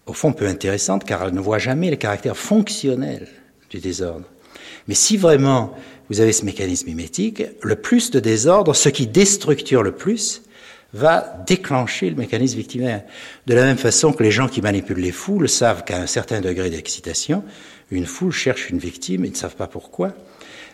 [0.07, 3.29] au fond peu intéressantes car elles ne voient jamais le caractère fonctionnel
[3.69, 4.25] du désordre.
[4.89, 5.75] Mais si vraiment
[6.11, 10.43] vous avez ce mécanisme mimétique, le plus de désordre, ce qui déstructure le plus,
[10.93, 13.03] va déclencher le mécanisme victimaire.
[13.47, 16.41] De la même façon que les gens qui manipulent les foules savent qu'à un certain
[16.41, 17.45] degré d'excitation,
[17.91, 20.13] une foule cherche une victime, ils ne savent pas pourquoi.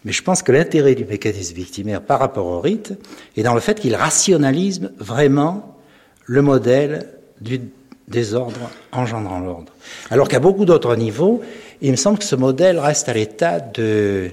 [0.05, 2.93] Mais je pense que l'intérêt du mécanisme victimaire par rapport au rite
[3.37, 5.79] est dans le fait qu'il rationalise vraiment
[6.27, 7.09] le modèle
[7.41, 7.61] du
[8.09, 9.73] désordre engendrant l'ordre.
[10.11, 11.43] Alors qu'à beaucoup d'autres niveaux,
[11.81, 14.31] il me semble que ce modèle reste à l'état de,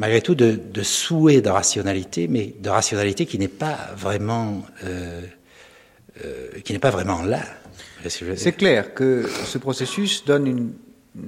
[0.00, 5.20] malgré tout, de, souhait de rationalité, mais de rationalité qui n'est pas vraiment, euh,
[6.24, 7.42] euh, qui n'est pas vraiment là.
[8.08, 10.72] C'est clair que ce processus donne une,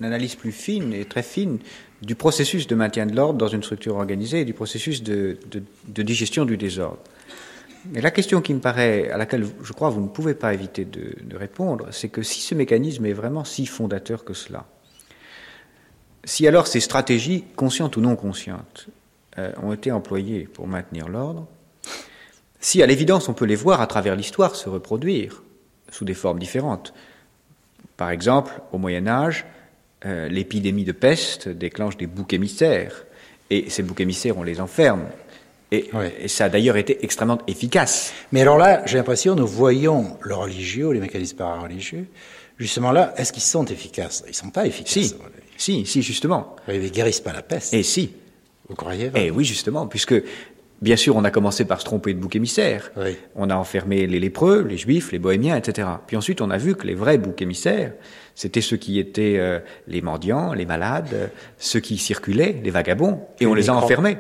[0.03, 1.59] analyse plus fine et très fine
[2.01, 5.37] du processus de maintien de l'ordre dans une structure organisée et du processus de,
[5.89, 7.01] digestion du désordre.
[7.93, 10.87] Mais la question qui me paraît, à laquelle je crois vous ne pouvez pas éviter
[10.87, 14.65] de, de répondre, c'est que si ce mécanisme est vraiment si fondateur que cela,
[16.25, 18.87] si alors ces stratégies, conscientes ou non conscientes,
[19.39, 21.47] euh, ont été employées pour maintenir l'ordre,
[22.61, 25.43] si à l'évidence on peut les voir à travers l'histoire se reproduire
[25.91, 26.95] sous des formes différentes,
[27.97, 29.45] par exemple au Moyen Âge,
[30.05, 33.05] euh, l'épidémie de peste déclenche des boucs émissaires,
[33.51, 35.07] et ces boucs émissaires on les enferme,
[35.71, 38.13] et, et, ça a d'ailleurs été extrêmement efficace.
[38.31, 42.07] Mais alors là, j'ai l'impression, nous voyons le religieux, les mécanismes parareligieux,
[42.59, 44.23] justement là, est-ce qu'ils sont efficaces?
[44.27, 44.93] Ils ne sont pas efficaces.
[44.93, 45.15] Si.
[45.63, 46.57] Si, si, justement.
[46.67, 47.73] Ils ne guérissent pas la peste.
[47.73, 48.15] Et si.
[48.69, 50.21] Vous croyez Et oui, justement, puisque
[50.81, 52.91] bien sûr, on a commencé par se tromper de bouc émissaire.
[53.37, 55.87] On a enfermé les lépreux, les juifs, les bohémiens, etc.
[56.05, 57.93] Puis ensuite, on a vu que les vrais boucs émissaires,
[58.35, 63.47] c'était ceux qui étaient euh, les mendiants, les malades, ceux qui circulaient, les vagabonds, et
[63.47, 64.17] on les a enfermés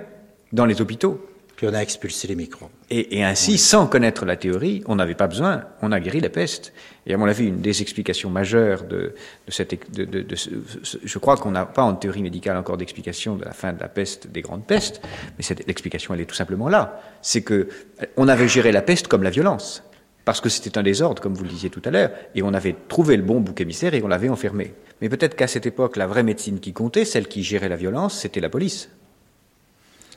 [0.52, 1.26] dans les hôpitaux
[1.66, 2.70] on a expulsé les microbes.
[2.90, 6.72] Et, ainsi, sans connaître la théorie, on n'avait pas besoin, on a guéri la peste.
[7.06, 9.14] Et à mon avis, une des explications majeures de,
[9.48, 9.74] cette...
[9.96, 13.88] je crois qu'on n'a pas en théorie médicale encore d'explication de la fin de la
[13.88, 15.00] peste, des grandes pestes,
[15.38, 17.00] mais l'explication, elle est tout simplement là.
[17.22, 17.68] C'est que
[18.16, 19.82] on avait géré la peste comme la violence
[20.24, 22.76] parce que c'était un désordre, comme vous le disiez tout à l'heure, et on avait
[22.88, 24.74] trouvé le bon bouc émissaire et on l'avait enfermé.
[25.00, 28.20] Mais peut-être qu'à cette époque, la vraie médecine qui comptait, celle qui gérait la violence,
[28.20, 28.88] c'était la police.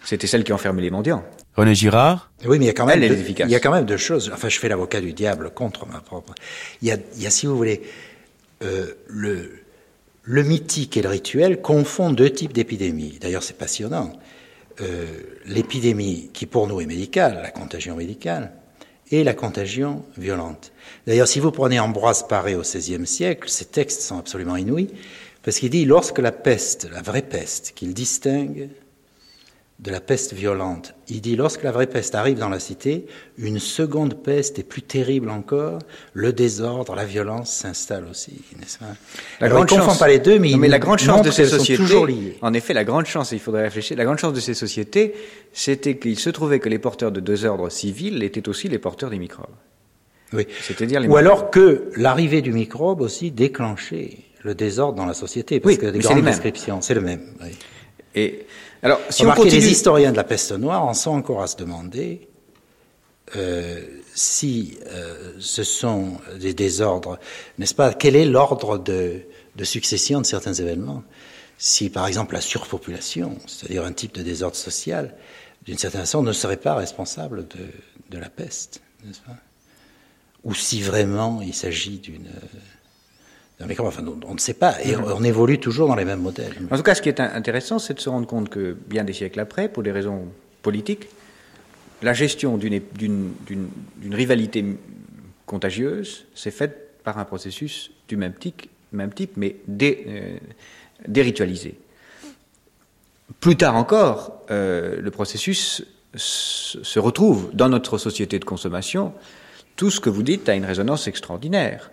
[0.05, 1.23] C'était celle qui enfermait les mendiants.
[1.55, 3.97] René Girard Oui, mais il y a quand même, il y a quand même deux
[3.97, 4.31] choses.
[4.33, 6.33] Enfin, je fais l'avocat du diable contre ma propre.
[6.81, 7.81] Il y a, il y a si vous voulez,
[8.63, 9.63] euh, le,
[10.21, 13.17] le mythique et le rituel confondent deux types d'épidémies.
[13.19, 14.13] D'ailleurs, c'est passionnant.
[14.81, 15.05] Euh,
[15.45, 18.51] L'épidémie qui pour nous est médicale, la contagion médicale,
[19.11, 20.71] et la contagion violente.
[21.07, 24.89] D'ailleurs, si vous prenez Ambroise Paré au XVIe siècle, ses textes sont absolument inouïs,
[25.43, 28.69] parce qu'il dit lorsque la peste, la vraie peste, qu'il distingue
[29.79, 30.95] de la peste violente.
[31.09, 33.07] Il dit, lorsque la vraie peste arrive dans la cité,
[33.37, 35.79] une seconde peste est plus terrible encore,
[36.13, 38.95] le désordre, la violence s'installe aussi, n'est-ce pas?
[39.41, 42.07] La grande chance, pas les deux, mais, mais la grande chance de ces sociétés, toujours
[42.07, 42.37] liées.
[42.41, 45.13] en effet, la grande chance, il faudrait réfléchir, la grande chance de ces sociétés,
[45.51, 49.09] c'était qu'il se trouvait que les porteurs de deux ordres civils étaient aussi les porteurs
[49.09, 49.47] des microbes.
[50.31, 50.47] Oui.
[50.61, 55.77] C'est-à-dire Ou alors que l'arrivée du microbe aussi déclenchait le désordre dans la société, parce
[55.77, 57.33] que des grandes descriptions, c'est le même.
[57.41, 57.49] Oui.
[58.15, 58.45] Et
[58.85, 59.61] alors, si on continue...
[59.61, 62.29] les historiens de la peste noire en sont encore à se demander
[63.35, 67.17] euh, si euh, ce sont des désordres,
[67.57, 67.95] n'est-ce pas?
[67.95, 69.23] Quel est l'ordre de,
[69.63, 71.03] succession de certains événements?
[71.57, 75.15] Si, par exemple, la surpopulation, c'est-à-dire un type de désordre social,
[75.63, 77.65] d'une certaine façon, ne serait pas responsable de,
[78.11, 79.37] de la peste, n'est-ce pas?
[80.43, 82.29] Ou si vraiment il s'agit d'une
[83.59, 86.53] on, ne sait pas, et on, évolue toujours dans les mêmes modèles.
[86.71, 89.13] En tout cas, ce qui est intéressant, c'est de se rendre compte que bien des
[89.13, 90.27] siècles après, pour des raisons
[90.61, 91.07] politiques,
[92.01, 93.31] la gestion d'une
[94.11, 94.65] rivalité
[95.45, 100.37] contagieuse s'est faite par un processus du même type, même type mais euh,
[101.07, 101.79] déritualisé.
[103.39, 105.83] Plus tard encore, euh, le processus
[106.15, 109.13] se retrouve dans notre société de consommation.
[109.75, 111.91] Tout ce que vous dites a une résonance extraordinaire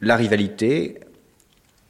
[0.00, 1.00] la rivalité,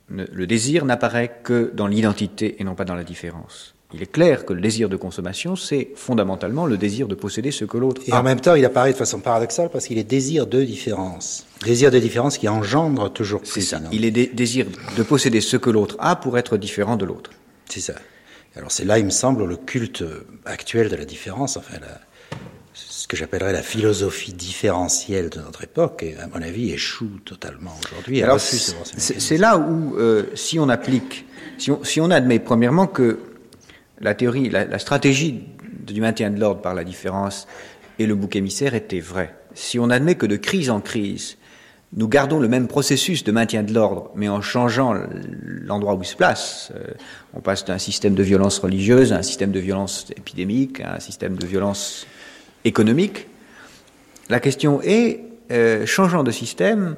[0.08, 3.74] le désir n'apparaît que dans l'identité et non pas dans la différence.
[3.94, 7.64] Il est clair que le désir de consommation, c'est fondamentalement le désir de posséder ce
[7.64, 8.10] que l'autre a.
[8.10, 11.46] Et en même temps, il apparaît de façon paradoxale parce qu'il est désir de différence.
[11.64, 13.48] Désir de différence qui engendre toujours plus.
[13.48, 13.80] C'est ça.
[13.90, 14.66] Il est désir
[14.96, 17.30] de posséder ce que l'autre a pour être différent de l'autre.
[17.66, 17.94] C'est ça.
[18.56, 20.04] Alors c'est là, il me semble, le culte
[20.44, 21.78] actuel de la différence, enfin,
[23.08, 27.74] ce que j'appellerais la philosophie différentielle de notre époque, et à mon avis échoue totalement
[27.82, 28.22] aujourd'hui.
[28.22, 31.24] Alors c'est là où, euh, si on applique,
[31.56, 33.20] si on, si on, admet premièrement que
[33.98, 35.42] la théorie, la, la stratégie
[35.86, 37.48] du maintien de l'ordre par la différence
[37.98, 41.38] et le bouc émissaire était vraie, si on admet que de crise en crise,
[41.94, 44.94] nous gardons le même processus de maintien de l'ordre, mais en changeant
[45.46, 46.72] l'endroit où il se place.
[46.76, 46.92] Euh,
[47.32, 51.00] on passe d'un système de violence religieuse à un système de violence épidémique, à un
[51.00, 52.06] système de violence
[52.64, 53.26] économique.
[54.28, 56.96] La question est, euh, changeant de système,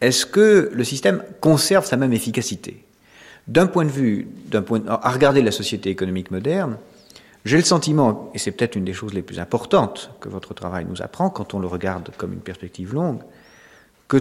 [0.00, 2.84] est-ce que le système conserve sa même efficacité?
[3.46, 4.28] D'un point de vue,
[4.66, 6.76] point, à regarder la société économique moderne,
[7.44, 10.84] j'ai le sentiment, et c'est peut-être une des choses les plus importantes que votre travail
[10.88, 13.20] nous apprend quand on le regarde comme une perspective longue,
[14.08, 14.18] que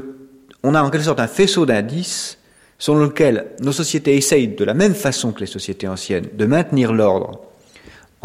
[0.62, 2.38] on a en quelque sorte un faisceau d'indices
[2.78, 6.94] selon lequel nos sociétés essayent de la même façon que les sociétés anciennes de maintenir
[6.94, 7.40] l'ordre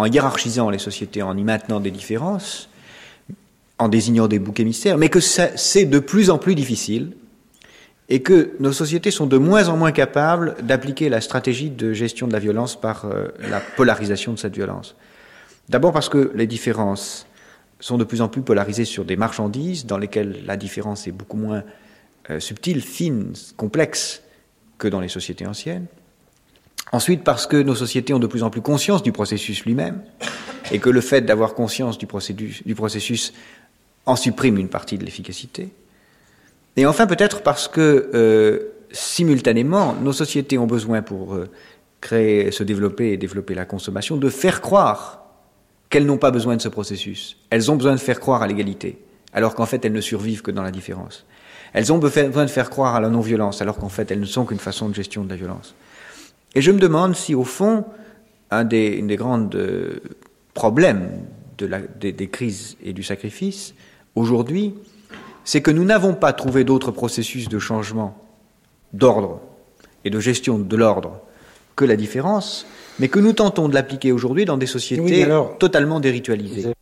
[0.01, 2.69] en hiérarchisant les sociétés, en y maintenant des différences,
[3.79, 7.13] en désignant des boucs émissaires, mais que c'est de plus en plus difficile
[8.09, 12.27] et que nos sociétés sont de moins en moins capables d'appliquer la stratégie de gestion
[12.27, 14.97] de la violence par euh, la polarisation de cette violence.
[15.69, 17.27] D'abord parce que les différences
[17.79, 21.37] sont de plus en plus polarisées sur des marchandises dans lesquelles la différence est beaucoup
[21.37, 21.63] moins
[22.31, 24.23] euh, subtile, fine, complexe
[24.79, 25.87] que dans les sociétés anciennes.
[26.93, 30.03] Ensuite, parce que nos sociétés ont de plus en plus conscience du processus lui-même,
[30.73, 33.33] et que le fait d'avoir conscience du processus,
[34.07, 35.69] en supprime une partie de l'efficacité.
[36.77, 41.49] Et enfin, peut-être parce que, euh, simultanément, nos sociétés ont besoin, pour euh,
[42.01, 45.21] créer, se développer et développer la consommation, de faire croire
[45.91, 47.37] qu'elles n'ont pas besoin de ce processus.
[47.51, 48.99] Elles ont besoin de faire croire à l'égalité,
[49.33, 51.27] alors qu'en fait elles ne survivent que dans la différence.
[51.73, 54.45] Elles ont besoin de faire croire à la non-violence, alors qu'en fait elles ne sont
[54.45, 55.75] qu'une façon de gestion de la violence.
[56.55, 57.85] Et je me demande si au fond,
[58.51, 60.01] un des, une des grandes euh,
[60.55, 61.11] problèmes
[61.59, 63.75] de la, des, des crises et du sacrifice,
[64.15, 64.75] aujourd'hui,
[65.45, 68.17] c'est que nous n'avons pas trouvé d'autres processus de changement
[68.93, 69.41] d'ordre
[70.05, 71.21] et de gestion de l'ordre
[71.77, 72.67] que la différence,
[72.99, 75.27] mais que nous tentons de l'appliquer aujourd'hui dans des sociétés
[75.59, 76.73] totalement déritualisées.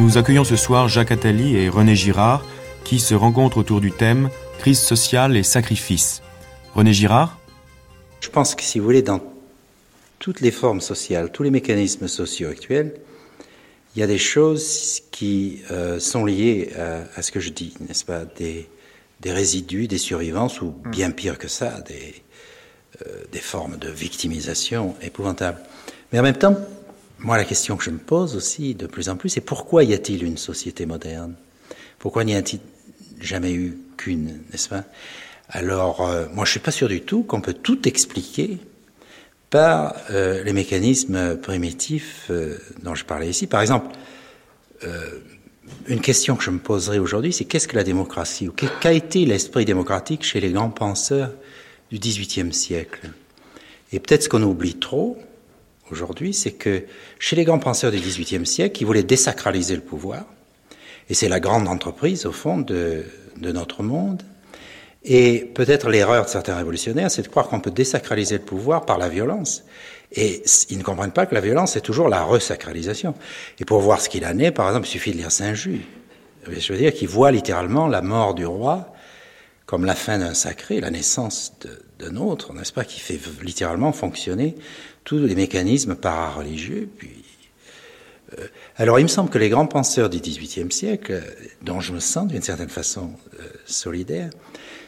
[0.00, 2.42] Nous accueillons ce soir Jacques Attali et René Girard
[2.84, 6.22] qui se rencontrent autour du thème Crise sociale et sacrifice.
[6.74, 7.38] René Girard?
[8.20, 9.20] Je pense que si vous voulez, dans
[10.18, 12.94] toutes les formes sociales, tous les mécanismes sociaux actuels,
[13.94, 17.74] il y a des choses qui euh, sont liées à, à, ce que je dis,
[17.86, 18.24] n'est-ce pas?
[18.24, 18.70] Des,
[19.20, 20.90] des, résidus, des survivances, ou mm.
[20.90, 22.14] bien pire que ça, des,
[23.06, 25.60] euh, des formes de victimisation épouvantables.
[26.10, 26.56] Mais en même temps,
[27.22, 29.92] moi, la question que je me pose aussi de plus en plus, c'est pourquoi y
[29.92, 31.34] a-t-il une société moderne?
[31.98, 32.60] Pourquoi n'y a-t-il
[33.20, 34.84] jamais eu qu'une, n'est-ce pas?
[35.50, 38.58] Alors, euh, moi, je suis pas sûr du tout qu'on peut tout expliquer
[39.50, 43.46] par euh, les mécanismes primitifs euh, dont je parlais ici.
[43.46, 43.88] Par exemple,
[45.88, 48.48] une question que je me poserai aujourd'hui, c'est qu'est-ce que la démocratie?
[48.48, 51.32] Ou qu'a été l'esprit démocratique chez les grands penseurs
[51.90, 53.10] du XVIIIe siècle?
[53.92, 55.18] Et peut-être ce qu'on oublie trop,
[55.92, 56.84] aujourd'hui, c'est que
[57.18, 60.24] chez les grands penseurs du XVIIIe siècle, ils voulaient désacraliser le pouvoir,
[61.10, 63.04] et c'est la grande entreprise, au fond, de,
[63.36, 64.22] notre monde.
[65.02, 68.96] Et peut-être l'erreur de certains révolutionnaires, c'est de croire qu'on peut désacraliser le pouvoir par
[68.96, 69.64] la violence.
[70.12, 73.14] Et ils ne comprennent pas que la violence, c'est toujours la resacralisation.
[73.58, 75.80] Et pour voir ce qu'il en est, par exemple, il suffit de lire Saint-Just.
[76.48, 76.92] Je veux dire?
[76.92, 78.92] Qu'il voit littéralement la mort du roi
[79.66, 81.52] comme la fin d'un sacré, la naissance
[82.00, 84.56] d'un autre, n'est-ce pas, qui fait littéralement fonctionner
[85.04, 86.88] tous les mécanismes parareligieux.
[86.96, 87.24] Puis,
[88.38, 88.46] euh,
[88.76, 91.22] alors, il me semble que les grands penseurs du XVIIIe siècle,
[91.62, 94.30] dont je me sens d'une certaine façon euh, solidaire,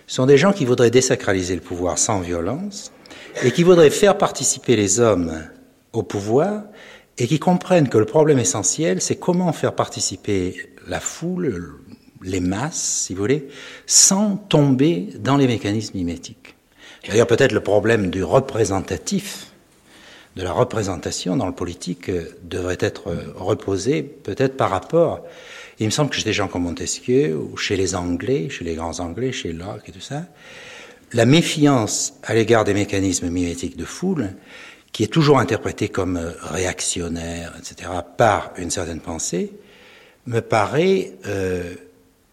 [0.06, 2.92] sont des gens qui voudraient désacraliser le pouvoir sans violence
[3.42, 5.42] et qui voudraient faire participer les hommes
[5.92, 6.64] au pouvoir
[7.18, 11.74] et qui comprennent que le problème essentiel, c'est comment faire participer la foule,
[12.22, 13.48] les masses, si vous voulez,
[13.86, 16.56] sans tomber dans les mécanismes mimétiques.
[17.08, 19.51] D'ailleurs, peut-être le problème du représentatif
[20.36, 25.24] de la représentation dans le politique euh, devrait être euh, reposée peut-être par rapport.
[25.78, 28.74] Il me semble que chez des gens comme Montesquieu ou chez les Anglais, chez les
[28.74, 30.24] grands Anglais, chez Locke et tout ça,
[31.12, 34.30] la méfiance à l'égard des mécanismes mimétiques de foule
[34.92, 39.52] qui est toujours interprété comme euh, réactionnaire, etc., par une certaine pensée,
[40.26, 41.74] me paraît, euh,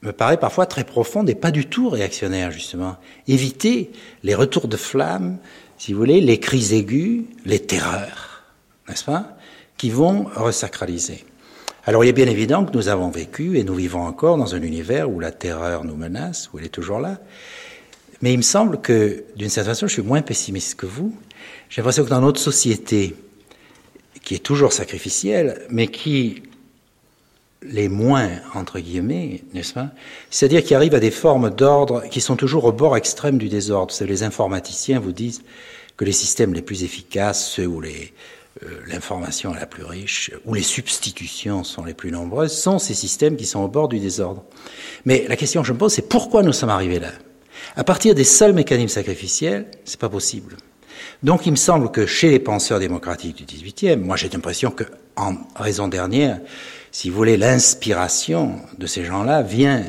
[0.01, 2.97] me paraît parfois très profonde et pas du tout réactionnaire, justement.
[3.27, 3.91] Éviter
[4.23, 5.37] les retours de flamme,
[5.79, 8.43] si vous voulez, les cris aigus, les terreurs,
[8.87, 9.37] n'est-ce pas,
[9.77, 11.23] qui vont resacraliser.
[11.85, 14.61] Alors il est bien évident que nous avons vécu et nous vivons encore dans un
[14.61, 17.17] univers où la terreur nous menace, où elle est toujours là.
[18.21, 21.15] Mais il me semble que, d'une certaine façon, je suis moins pessimiste que vous.
[21.69, 23.15] J'ai l'impression que dans notre société,
[24.21, 26.43] qui est toujours sacrificielle, mais qui
[27.61, 29.89] les moins, entre guillemets, n'est-ce pas?
[30.29, 33.93] C'est-à-dire qui arrive à des formes d'ordre qui sont toujours au bord extrême du désordre.
[34.01, 35.41] Les informaticiens vous disent
[35.97, 37.89] que les systèmes les plus efficaces, ceux où euh,
[38.87, 43.35] l'information est la plus riche, où les substitutions sont les plus nombreuses, sont ces systèmes
[43.35, 44.43] qui sont au bord du désordre.
[45.03, 47.11] Mais la question que je me pose, c'est pourquoi nous sommes arrivés là?
[47.75, 50.55] À partir des seuls mécanismes sacrificiels, c'est pas possible.
[51.23, 54.85] Donc il me semble que chez les penseurs démocratiques du XVIIIe, moi j'ai l'impression que,
[55.17, 56.39] en raison dernière,
[56.91, 59.83] si vous voulez, l'inspiration de ces gens-là vient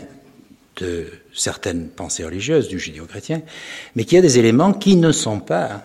[0.76, 3.42] de certaines pensées religieuses, du judéo-chrétien,
[3.94, 5.84] mais qu'il y a des éléments qui ne sont pas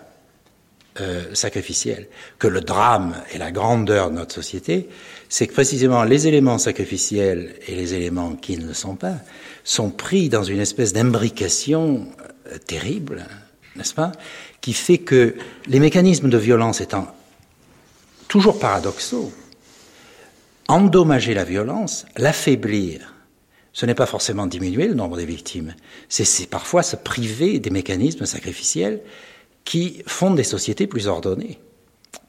[1.00, 2.08] euh, sacrificiels.
[2.40, 4.88] Que le drame et la grandeur de notre société,
[5.30, 9.18] c'est que précisément les éléments sacrificiels et les éléments qui ne le sont pas
[9.64, 12.08] sont pris dans une espèce d'imbrication
[12.48, 13.26] euh, terrible,
[13.76, 14.14] n'est-ce pas,
[14.62, 15.36] qui fait que
[15.68, 17.08] les mécanismes de violence étant
[18.28, 19.34] toujours paradoxaux,
[20.68, 23.14] endommager la violence, l'affaiblir,
[23.74, 25.76] ce n'est pas forcément diminuer le nombre des victimes,
[26.10, 29.02] c'est parfois se priver des mécanismes sacrificiels
[29.64, 31.60] qui font des sociétés plus ordonnées.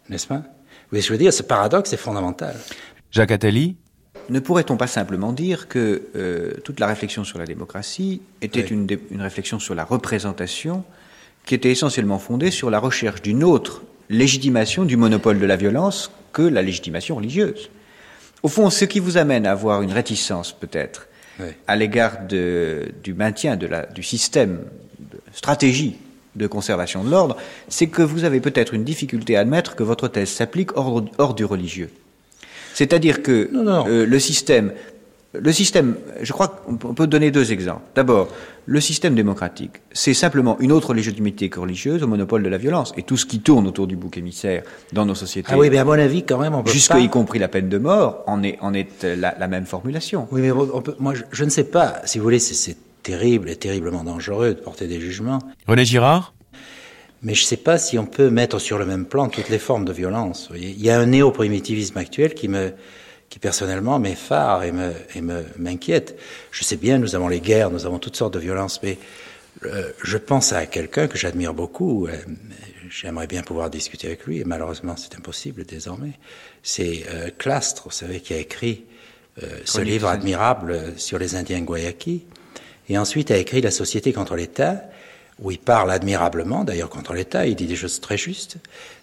[0.09, 0.39] N'est-ce pas?
[0.39, 1.33] Vous voyez ce que je veux dire?
[1.33, 2.57] Ce paradoxe est fondamental.
[3.11, 3.77] Jacques Attali
[4.31, 8.71] Ne pourrait-on pas simplement dire que euh, toute la réflexion sur la démocratie était Oui.
[8.71, 10.85] une, dé- une réflexion sur la représentation
[11.45, 16.11] qui était essentiellement fondée sur la recherche d'une autre légitimation du monopole de la violence
[16.33, 17.71] que la légitimation religieuse?
[18.43, 21.09] Au fond, ce qui vous amène à avoir une réticence peut-être
[21.41, 21.47] Oui.
[21.67, 24.61] à l'égard du maintien de la, du système,
[24.99, 25.97] de stratégie
[26.37, 27.37] de conservation de l'ordre,
[27.69, 31.35] c'est que vous avez peut-être une difficulté à admettre que votre thèse s'applique hors, hors
[31.35, 31.91] du religieux.
[32.75, 33.85] C'est-à-dire que Non, non.
[33.89, 34.73] euh, le système,
[35.33, 37.83] le système, je crois qu'on peut- on peut donner deux exemples.
[37.95, 38.29] D'abord,
[38.69, 42.93] le système démocratique, c'est simplement une autre légitimité que religieuse au monopole de la violence.
[42.97, 44.63] Et tout ce qui tourne autour du bouc émissaire
[44.93, 46.99] dans nos sociétés, Ah oui, mais à mon avis, quand même, on peut jusque pas...
[46.99, 50.27] y compris la peine de mort, en est, en est euh, la, la même formulation.
[50.33, 52.03] Oui, mais on peut- moi, je, je ne sais pas.
[52.05, 55.39] Si vous voulez, c'est- c'est terrible et terriblement dangereux de porter des jugements.
[55.69, 56.35] René Girard?
[57.23, 59.59] Mais je ne sais pas si on peut mettre sur le même plan toutes les
[59.61, 60.49] formes de violence.
[60.51, 60.75] vous voyez.
[60.77, 62.73] Il y a un néo-primitivisme actuel qui me,
[63.37, 66.19] qui personnellement m'effare et me, et me, m'inquiète.
[66.53, 68.97] Je sais bien, nous avons les guerres, nous avons toutes sortes de violences, mais
[69.67, 72.07] euh, je pense à quelqu'un que j'admire beaucoup.
[72.07, 72.17] euh,
[72.89, 76.13] J'aimerais bien pouvoir discuter avec lui, et malheureusement c'est impossible désormais.
[76.63, 78.85] C'est euh, Clastre, vous savez, qui a écrit
[79.43, 82.25] euh, ce livre admirable euh, sur les Indiens Guayaki,
[82.89, 84.81] et ensuite a écrit La société contre l'État,
[85.41, 88.57] où il parle admirablement, d'ailleurs contre l'État, il dit des choses très justes,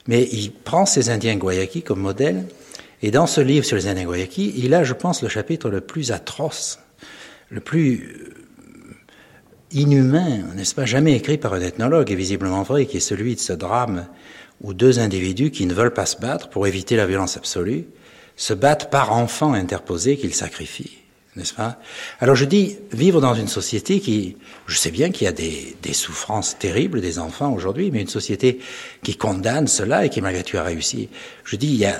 [0.07, 2.45] mais il prend ces Indiens Guayaki comme modèle,
[3.03, 6.13] et dans ce livre sur les Guayaki, il a, je pense, le chapitre le plus
[6.13, 6.79] atroce,
[7.49, 8.95] le plus euh,
[9.71, 13.41] inhumain, n'est-ce pas, jamais écrit par un ethnologue, et visiblement vrai, qui est celui de
[13.41, 14.07] ce drame
[14.61, 17.87] où deux individus qui ne veulent pas se battre pour éviter la violence absolue,
[18.37, 20.97] se battent par enfants interposés qu'ils sacrifient,
[21.35, 21.81] n'est-ce pas?
[22.21, 25.93] Alors je dis, vivre dans une société qui, je sais bien qu'il y a des
[25.93, 28.59] souffrances terribles des enfants aujourd'hui, mais une société
[29.03, 31.09] qui condamne cela et qui malgré tout a réussi.
[31.43, 31.99] Je dis, il y a,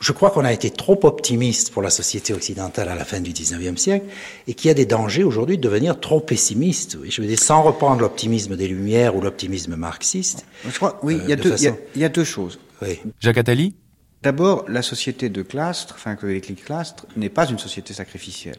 [0.00, 3.32] je crois qu'on a été trop optimiste pour la société occidentale à la fin du
[3.32, 4.06] 19e siècle
[4.46, 6.96] et qu'il y a des dangers aujourd'hui de devenir trop pessimiste.
[7.00, 10.44] Oui, Je veux dire, sans reprendre l'optimisme des Lumières ou l'optimisme marxiste.
[10.64, 12.04] Je crois, oui, Euh, il y, a de deux- il y a- façon- il y
[12.04, 12.58] a deux choses.
[12.82, 13.00] Oui.
[13.20, 13.74] Jacques Attali?
[14.22, 18.58] D'abord, la société de Clastre, enfin que les Clastre, n'est pas une société sacrificielle.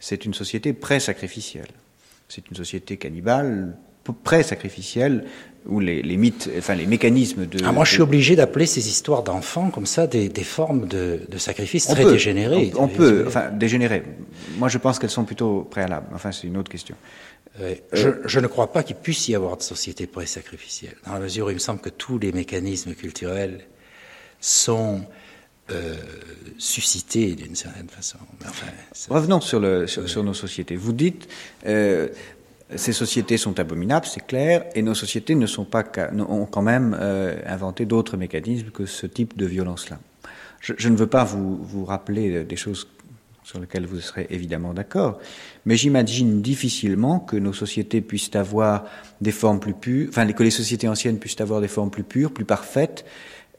[0.00, 1.68] C'est une société pré-sacrificielle.
[2.28, 3.76] C'est une société cannibale,
[4.24, 5.24] pré-sacrificielle,
[5.66, 7.58] où les, les mythes, enfin les mécanismes de.
[7.64, 11.20] Ah, moi, je suis obligé d'appeler ces histoires d'enfants comme ça des, des formes de,
[11.28, 12.72] de sacrifice on très peut, dégénérées.
[12.76, 14.02] On, peut, enfin dégénérées.
[14.58, 16.08] Moi, je pense qu'elles sont plutôt préalables.
[16.14, 16.96] Enfin, c'est une autre question.
[17.60, 17.80] Oui.
[17.92, 21.46] Je, je ne crois pas qu'il puisse y avoir de société pré-sacrificielle, dans la mesure
[21.46, 23.64] où il me semble que tous les mécanismes culturels
[24.40, 25.02] sont
[25.70, 25.94] euh,
[26.58, 28.18] suscités d'une certaine façon.
[28.46, 28.66] Enfin,
[29.08, 30.76] Revenons sur, le, sur, sur nos sociétés.
[30.76, 31.26] Vous dites,
[31.64, 32.08] euh,
[32.76, 35.84] ces sociétés sont abominables, c'est clair, et nos sociétés ne sont pas,
[36.18, 39.98] ont quand même euh, inventé d'autres mécanismes que ce type de violence-là.
[40.60, 42.88] Je, je ne veux pas vous, vous rappeler des choses
[43.44, 45.18] sur lesquelles vous serez évidemment d'accord,
[45.66, 48.84] mais j'imagine difficilement que nos sociétés puissent avoir
[49.20, 52.32] des formes plus pures, enfin que les sociétés anciennes puissent avoir des formes plus pures,
[52.32, 53.04] plus parfaites,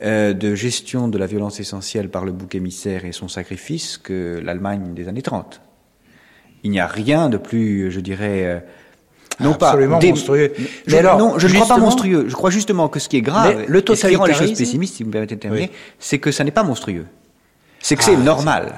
[0.01, 4.41] euh, de gestion de la violence essentielle par le bouc émissaire et son sacrifice que
[4.43, 5.61] l'Allemagne des années 30.
[6.63, 8.59] Il n'y a rien de plus, je dirais, euh,
[9.39, 10.53] non Absolument pas monstrueux.
[10.87, 12.25] Je, alors, non, je ne crois pas monstrueux.
[12.27, 14.95] Je crois justement que ce qui est grave, le ce qui rend les choses pessimistes,
[14.95, 17.05] si vous me permettez de terminer, c'est que ça n'est pas monstrueux.
[17.79, 18.73] C'est que c'est ah, normal.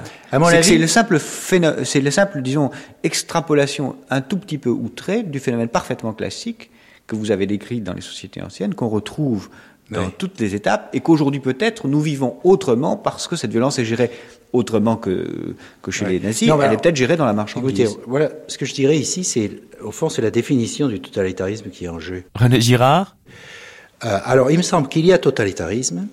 [0.62, 2.70] C'est le simple c'est le simple, disons,
[3.02, 6.70] extrapolation un tout petit peu outrée du phénomène parfaitement classique
[7.06, 9.48] que vous avez décrit dans les sociétés anciennes, qu'on retrouve
[9.90, 13.84] dans toutes les étapes, et qu'aujourd'hui peut-être nous vivons autrement parce que cette violence est
[13.84, 14.10] gérée
[14.52, 16.50] autrement que, que chez les nazis.
[16.62, 17.98] Elle est peut-être gérée dans la marchandise.
[18.06, 19.50] voilà, ce que je dirais ici, c'est
[19.82, 22.24] au fond, c'est la définition du totalitarisme qui est en jeu.
[22.34, 23.16] René Girard?
[24.04, 26.06] Euh, alors, il me semble qu'il y a totalitarisme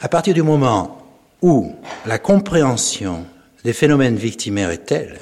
[0.00, 0.98] à partir du moment
[1.42, 1.72] où
[2.06, 3.24] la compréhension
[3.64, 5.18] des phénomènes victimaires est telle,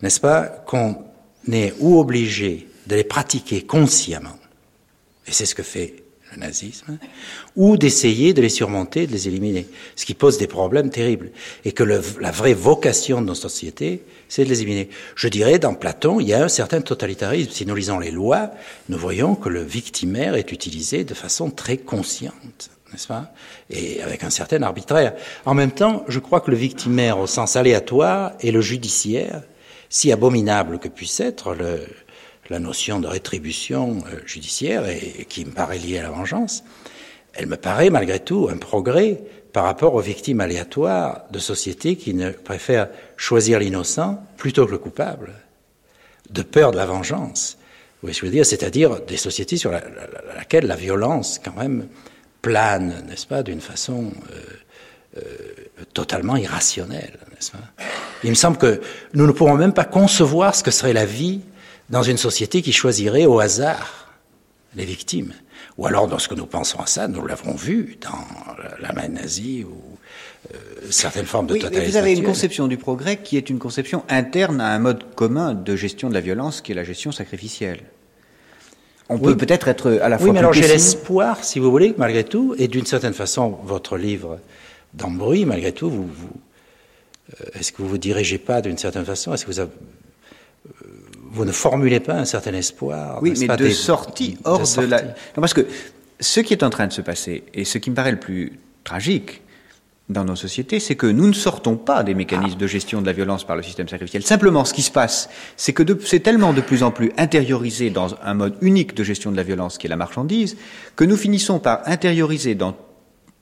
[0.00, 0.96] n'est-ce pas, qu'on
[1.50, 4.38] est ou obligé de les pratiquer consciemment,
[5.26, 6.01] et c'est ce que fait
[6.32, 6.98] le nazisme,
[7.56, 9.66] ou d'essayer de les surmonter, de les éliminer,
[9.96, 11.30] ce qui pose des problèmes terribles,
[11.64, 14.88] et que la vraie vocation de nos sociétés, c'est de les éliminer.
[15.14, 17.50] Je dirais, dans Platon, il y a un certain totalitarisme.
[17.52, 18.50] Si nous lisons les lois,
[18.88, 23.32] nous voyons que le victimaire est utilisé de façon très consciente n'est-ce pas
[23.70, 25.14] Et avec un certain arbitraire.
[25.46, 29.42] En même temps, je crois que le victimaire au sens aléatoire et le judiciaire,
[29.88, 31.86] si abominable que puisse être le,
[32.52, 36.62] la notion de rétribution euh, judiciaire et, qui me paraît liée à la vengeance,
[37.34, 39.20] elle me paraît malgré tout un progrès
[39.52, 44.78] par rapport aux victimes aléatoires de sociétés qui ne préfèrent choisir l'innocent plutôt que le
[44.78, 45.32] coupable,
[46.30, 47.56] de peur de la vengeance.
[48.02, 48.46] Vous voyez ce que je veux dire?
[48.46, 49.82] C'est-à-dire des sociétés sur la,
[50.36, 51.88] laquelle la violence, quand même,
[52.42, 55.22] plane, n'est-ce pas, d'une façon euh, euh,
[55.94, 57.58] totalement irrationnelle, n'est-ce pas?
[58.24, 58.80] Il me semble que
[59.14, 61.40] nous ne pourrons même pas concevoir ce que serait la vie
[61.92, 64.08] dans une société qui choisirait au hasard
[64.74, 65.34] les victimes.
[65.76, 69.76] Ou alors, lorsque nous pensons à ça, nous l'avons vu dans l'Allemagne nazie ou
[70.52, 70.56] euh,
[70.90, 74.60] certaines formes de oui, Vous avez une conception du progrès qui est une conception interne
[74.60, 77.80] à un mode commun de gestion de la violence qui est la gestion sacrificielle.
[79.08, 80.28] On peut peut-être être à la fois.
[80.28, 83.98] Oui, mais alors j'ai l'espoir, si vous voulez, malgré tout, et d'une certaine façon, votre
[83.98, 84.38] livre
[84.94, 86.08] d'embrouille, malgré tout, vous,
[87.40, 89.34] euh, est-ce que vous vous dirigez pas d'une certaine façon?
[89.34, 89.66] Est-ce que vous, euh,
[91.32, 95.02] vous ne formulez pas un certain espoir Oui, mais de sortie hors de, la.
[95.02, 95.66] Non, parce que
[96.20, 98.58] ce qui est en train de se passer, et ce qui me paraît le plus
[98.84, 99.42] tragique,
[100.08, 103.12] dans nos sociétés, c'est que nous ne sortons pas des mécanismes de gestion de la
[103.12, 104.22] violence par le système sacrificiel.
[104.22, 108.14] Simplement, ce qui se passe, c'est que c'est tellement de plus en plus intériorisé dans
[108.22, 110.56] un mode unique de gestion de la violence qui est la marchandise,
[110.96, 112.76] que nous finissons par intérioriser dans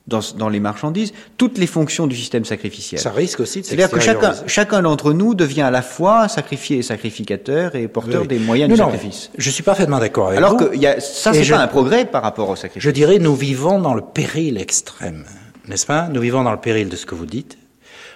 [0.07, 2.99] dans, les marchandises toutes les fonctions du système sacrificiel.
[2.99, 6.79] Ça risque aussi de C'est-à-dire que chacun, chacun d'entre nous devient à la fois sacrifié
[6.79, 9.29] et sacrificateur et porteur des moyens du sacrifice.
[9.37, 10.59] Je suis parfaitement d'accord avec Alors vous.
[10.59, 12.83] Alors que y a, ça, c'est pas un progrès par rapport au sacrifice.
[12.83, 15.25] Je dirais, nous vivons dans le péril extrême
[15.67, 16.07] n'est-ce pas?
[16.09, 17.57] Nous vivons dans le péril de ce que vous dites.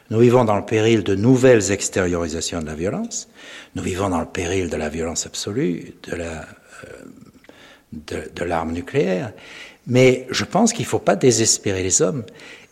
[0.10, 3.28] Nous vivons dans le péril de nouvelles extériorisations de la violence.
[3.76, 6.46] Nous vivons dans le péril de la violence absolue, de la
[6.84, 9.32] euh, de, l'arme nucléaire.
[9.88, 12.24] Mais je pense qu'il ne faut pas désespérer les hommes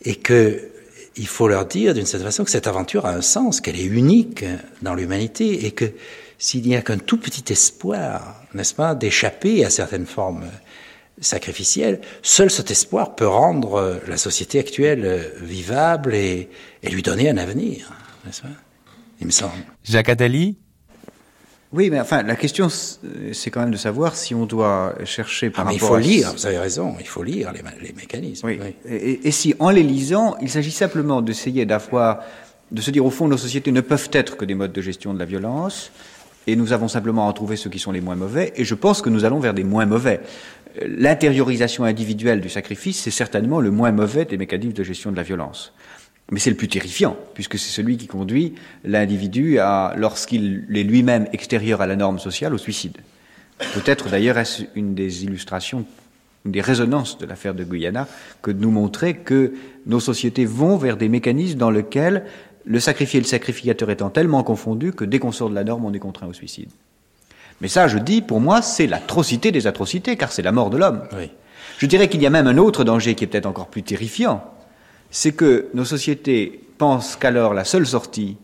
[0.04, 0.70] et que
[1.16, 3.86] il faut leur dire d'une certaine façon que cette aventure a un sens, qu'elle est
[3.86, 4.46] unique
[4.82, 5.92] dans l'humanité et que
[6.40, 10.46] s'il n'y a qu'un tout petit espoir, n'est-ce pas, d'échapper à certaines formes
[11.22, 16.50] sacrificielle, seul cet espoir peut rendre la société actuelle vivable et,
[16.84, 17.94] lui donner un avenir,
[18.26, 18.48] n'est-ce pas?
[19.22, 19.54] Il me semble.
[19.84, 20.58] Jacques Attali
[21.74, 25.68] oui, mais enfin, la question, c'est quand même de savoir si on doit chercher par
[25.68, 28.48] ah, rapport Il faut lire, vous avez raison, il faut lire les, mécanismes.
[28.48, 28.60] Oui.
[28.88, 32.22] Et, et, si, en les lisant, il s'agit simplement d'essayer d'avoir,
[32.72, 35.14] de se dire, au fond, nos sociétés ne peuvent être que des modes de gestion
[35.14, 35.92] de la violence,
[36.46, 39.02] et nous avons simplement à trouver ceux qui sont les moins mauvais, et je pense
[39.02, 40.22] que nous allons vers des moins mauvais
[40.82, 45.24] l'intériorisation individuelle du sacrifice, c'est certainement le moins mauvais des mécanismes de gestion de la
[45.24, 45.74] violence.
[46.32, 51.28] Mais c'est le plus terrifiant, puisque c'est celui qui conduit l'individu à, lorsqu'il est lui-même
[51.34, 52.98] extérieur à la norme sociale, au suicide.
[53.74, 55.86] Peut-être d'ailleurs est-ce une des illustrations,
[56.46, 58.08] une des résonances de l'affaire de Guyana,
[58.42, 59.54] que de nous montrer que
[59.86, 62.26] nos sociétés vont vers des mécanismes dans lesquels
[62.66, 65.86] le sacrifié et le sacrificateur étant tellement confondus que dès qu'on sort de la norme,
[65.86, 66.70] on est contraint au suicide.
[67.62, 70.78] Mais ça, je dis, pour moi, c'est l'atrocité des atrocités, car c'est la mort de
[70.78, 71.04] l'homme.
[71.78, 74.53] Je dirais qu'il y a même un autre danger qui est peut-être encore plus terrifiant,
[75.14, 78.36] c'est que nos sociétés pensent qu'alors la seule sortie,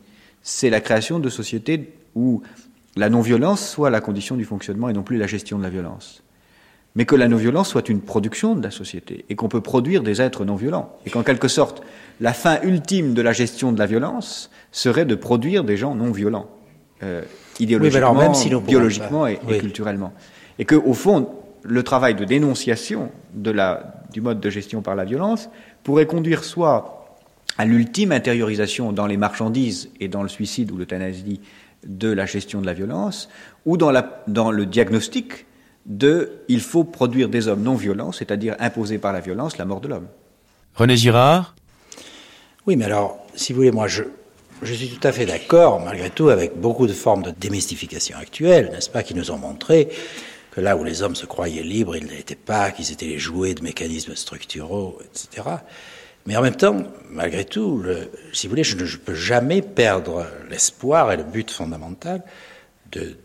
[0.44, 2.44] c'est la création de sociétés où
[2.96, 6.22] la non-violence soit la condition du fonctionnement et non plus la gestion de la violence.
[6.96, 10.22] Mais que la non-violence soit une production de la société et qu'on peut produire des
[10.22, 10.96] êtres non-violents.
[11.08, 11.82] Et qu'en quelque sorte,
[12.22, 16.52] la fin ultime de la gestion de la violence serait de produire des gens non-violents.
[17.02, 17.24] Euh,
[17.60, 20.14] idéologiquement, même si biologiquement et, culturellement.
[20.60, 21.30] Et que, au fond,
[21.64, 25.50] le travail de dénonciation de la, du mode de gestion par la violence
[25.84, 27.06] pourrait conduire soit
[27.58, 31.42] à l'ultime intériorisation dans les marchandises et dans le suicide ou l'euthanasie
[31.86, 33.30] de la gestion de la violence,
[33.66, 35.46] ou dans, la, dans le diagnostic
[35.86, 39.82] de il faut produire des hommes non violents, c'est-à-dire imposer par la violence la mort
[39.82, 40.08] de l'homme.
[40.76, 41.56] René Girard?
[42.68, 44.04] Oui, mais alors, si vous voulez, moi, je,
[44.62, 48.70] je suis tout à fait d'accord, malgré tout, avec beaucoup de formes de démystification actuelle,
[48.72, 49.90] n'est-ce pas, qui nous ont montré
[50.60, 53.54] là où les hommes se croyaient libres, ils ne l'étaient pas, qu'ils étaient les jouets
[53.54, 55.48] de mécanismes structuraux, etc.
[56.26, 57.84] Mais en même temps, malgré tout,
[58.34, 62.24] si vous voulez, je ne peux jamais perdre l'espoir et le but fondamental
[62.92, 63.16] de,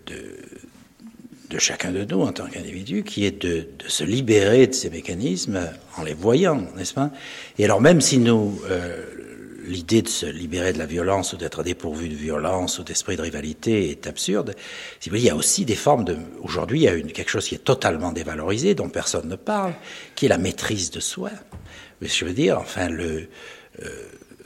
[1.59, 5.69] chacun de nous en tant qu'individu, qui est de, de, se libérer de ces mécanismes
[5.97, 7.11] en les voyant, n'est-ce pas?
[7.59, 9.05] Et alors même si nous, euh,
[9.67, 13.23] l'idée de se libérer de la violence ou d'être dépourvu de violence ou d'esprit de
[13.23, 14.55] rivalité est absurde.
[15.01, 16.17] Si vous il y a aussi des formes de.
[16.43, 19.75] Aujourd'hui, il y a une, quelque chose qui est totalement dévalorisé, dont personne ne parle,
[20.15, 21.31] qui est la maîtrise de soi.
[22.01, 23.29] Je veux dire, enfin, le.
[23.83, 23.89] Euh,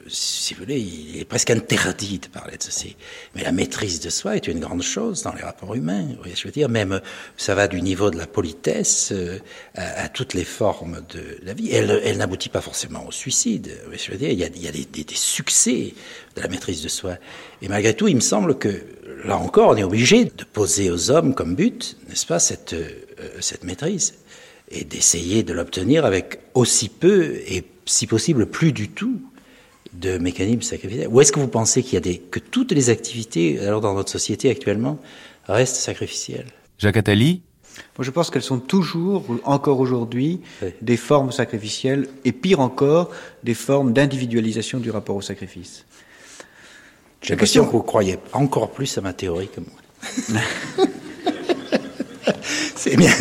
[0.09, 2.97] si vous voulez, il est presque interdit de parler de ceci.
[3.35, 6.07] Mais la maîtrise de soi est une grande chose dans les rapports humains.
[6.25, 7.01] Je veux dire, même
[7.37, 9.39] ça va du niveau de la politesse euh,
[9.75, 11.71] à, toutes les formes de la vie.
[11.73, 13.71] Elle, n'aboutit pas forcément au suicide.
[13.93, 15.95] Je veux dire, il y a, des, succès
[16.37, 17.17] de la maîtrise de soi.
[17.63, 18.83] Et malgré tout, il me semble que
[19.25, 22.89] là encore, on est obligé de poser aux hommes comme but, n'est-ce pas, cette, euh,
[23.41, 24.15] cette maîtrise
[24.71, 29.21] et d'essayer de l'obtenir avec aussi peu et si possible plus du tout
[29.93, 32.91] de mécanismes sacrificiels Ou est-ce que vous pensez qu'il y a des, que toutes les
[32.91, 34.99] activités alors dans notre société actuellement
[35.47, 36.47] restent sacrificielles?
[36.79, 37.43] Jacques Attali?
[37.97, 40.71] Moi, je pense qu'elles sont toujours, encore aujourd'hui, oui.
[40.83, 43.11] des formes sacrificielles et pire encore,
[43.45, 45.85] des formes d'individualisation du rapport au sacrifice.
[47.23, 50.49] J'ai l'impression que vous croyez encore plus à ma théorie que moi.
[52.77, 53.13] C'est bien.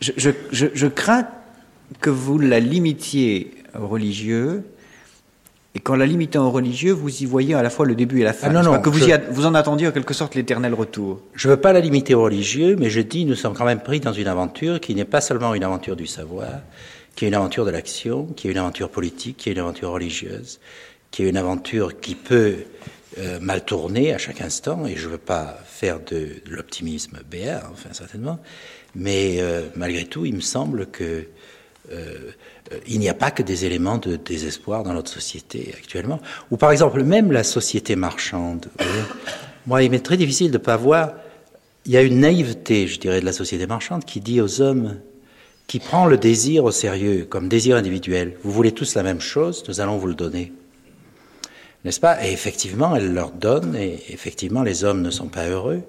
[0.00, 1.28] je, je, je, je crains
[2.00, 4.64] que vous la limitiez religieux.
[5.74, 8.24] Et quand la limitez en religieux, vous y voyez à la fois le début et
[8.24, 8.48] la fin.
[8.50, 9.06] Ah non, non, que vous, je...
[9.06, 11.20] y a, vous en attendiez en quelque sorte l'éternel retour.
[11.34, 13.80] Je ne veux pas la limiter au religieux, mais je dis nous sommes quand même
[13.80, 16.48] pris dans une aventure qui n'est pas seulement une aventure du savoir,
[17.14, 19.90] qui est une aventure de l'action, qui est une aventure politique, qui est une aventure
[19.90, 20.58] religieuse,
[21.10, 22.56] qui est une aventure qui peut
[23.18, 27.18] euh, mal tourner à chaque instant, et je ne veux pas faire de, de l'optimisme
[27.30, 28.38] BR, enfin certainement,
[28.94, 31.24] mais euh, malgré tout, il me semble que
[31.92, 32.32] euh,
[32.86, 36.20] il n'y a pas que des éléments de désespoir dans notre société actuellement.
[36.50, 38.66] Ou par exemple, même la société marchande.
[39.66, 41.12] Moi, il m'est très difficile de ne pas voir.
[41.86, 44.98] Il y a une naïveté, je dirais, de la société marchande qui dit aux hommes,
[45.66, 48.36] qui prend le désir au sérieux, comme désir individuel.
[48.42, 50.52] Vous voulez tous la même chose, nous allons vous le donner.
[51.84, 52.26] N'est-ce pas?
[52.26, 55.82] Et effectivement, elle leur donne, et effectivement, les hommes ne sont pas heureux.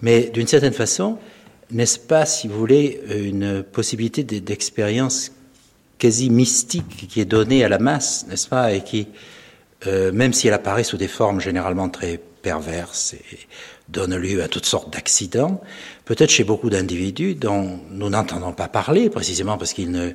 [0.00, 1.18] Mais d'une certaine façon,
[1.70, 5.32] n'est-ce pas, si vous voulez, une possibilité d'expérience
[5.98, 9.08] quasi mystique qui est donnée à la masse, n'est-ce pas, et qui,
[9.86, 13.38] euh, même si elle apparaît sous des formes généralement très perverses et
[13.88, 15.60] donne lieu à toutes sortes d'accidents,
[16.04, 20.12] peut-être chez beaucoup d'individus dont nous n'entendons pas parler, précisément parce qu'ils ne,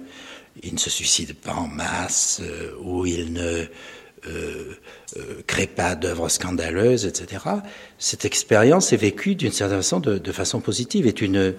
[0.77, 3.65] se suicident pas en masse, euh, ou ils ne
[4.27, 4.73] euh,
[5.17, 7.43] euh, crée pas d'œuvres scandaleuses, etc.
[7.97, 11.53] Cette expérience est vécue d'une certaine façon de, façon positive, est une,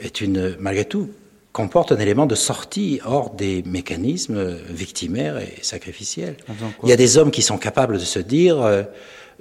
[0.00, 1.10] est une, malgré tout,
[1.56, 6.36] comporte un élément de sortie hors des mécanismes victimaires et sacrificiels.
[6.82, 8.82] Il y a des hommes qui sont capables de se dire, euh,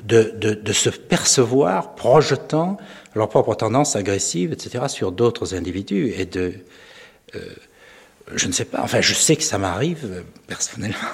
[0.01, 2.77] de, de, de se percevoir projetant
[3.15, 6.53] leur propre tendance agressive, etc., sur d'autres individus et de
[7.35, 7.39] euh,
[8.33, 11.11] je ne sais pas, enfin je sais que ça m'arrive personnellement.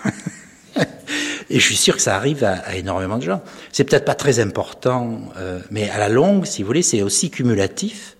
[1.50, 3.42] Et je suis sûr que ça arrive à, à énormément de gens.
[3.74, 7.30] C'est peut-être pas très important, euh, mais à la longue, si vous voulez, c'est aussi
[7.30, 8.16] cumulatif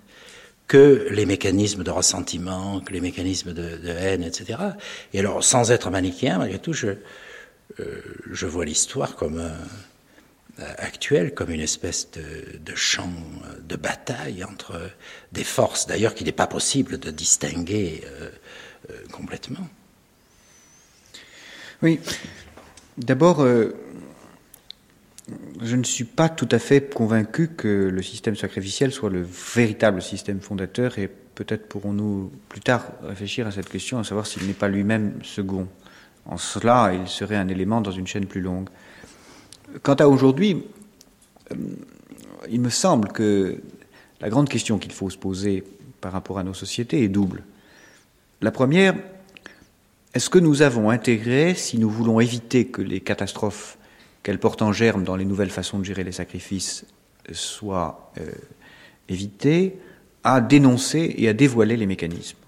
[0.72, 4.58] que les mécanismes de ressentiment, que les mécanismes de, haine, etc.
[5.12, 6.86] Et alors, sans être manichéen, malgré tout, je,
[7.78, 8.00] euh,
[8.30, 13.12] je vois l'histoire comme euh, actuelle, comme une espèce de, champ
[13.68, 14.80] de bataille entre
[15.32, 18.30] des forces, d'ailleurs, qu'il n'est pas possible de distinguer euh,
[19.12, 19.68] complètement.
[21.82, 22.00] Oui.
[22.96, 23.46] D'abord,
[25.62, 30.02] je ne suis pas tout à fait convaincu que le système sacrificiel soit le véritable
[30.02, 34.52] système fondateur et peut-être pourrons-nous plus tard réfléchir à cette question, à savoir s'il n'est
[34.52, 35.68] pas lui-même second.
[36.26, 38.68] En cela, il serait un élément dans une chaîne plus longue.
[39.82, 40.64] Quant à aujourd'hui,
[41.52, 41.56] euh,
[42.50, 43.60] il me semble que
[44.20, 45.64] la grande question qu'il faut se poser
[46.00, 47.44] par rapport à nos sociétés est double.
[48.40, 48.94] La première,
[50.14, 53.78] est-ce que nous avons intégré, si nous voulons éviter que les catastrophes
[54.22, 56.86] qu'elles portent en germe dans les nouvelles façons de gérer les sacrifices
[57.32, 58.30] soient euh,
[59.08, 59.78] évitées,
[60.24, 62.38] à dénoncer et à dévoiler les mécanismes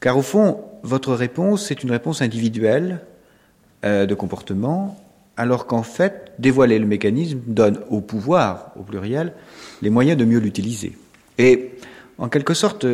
[0.00, 3.00] Car au fond, votre réponse, c'est une réponse individuelle
[3.84, 4.98] euh, de comportement,
[5.36, 9.32] alors qu'en fait, dévoiler le mécanisme donne au pouvoir, au pluriel,
[9.82, 10.96] les moyens de mieux l'utiliser.
[11.38, 11.72] Et
[12.18, 12.86] en quelque sorte,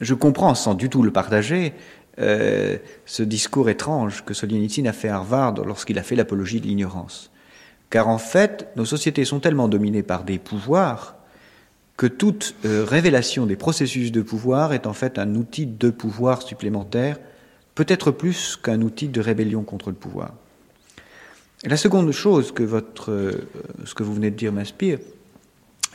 [0.00, 1.72] je comprends sans du tout le partager
[2.20, 6.66] euh, ce discours étrange que Solzhenitsyn a fait à Harvard lorsqu'il a fait l'apologie de
[6.66, 7.30] l'ignorance.
[7.90, 11.16] Car en fait, nos sociétés sont tellement dominées par des pouvoirs
[11.96, 16.42] que toute euh, révélation des processus de pouvoir est en fait un outil de pouvoir
[16.42, 17.18] supplémentaire,
[17.74, 20.32] peut-être plus qu'un outil de rébellion contre le pouvoir.
[21.64, 22.62] la seconde chose que
[23.08, 23.32] euh,
[23.84, 24.98] ce que vous venez de dire m'inspire,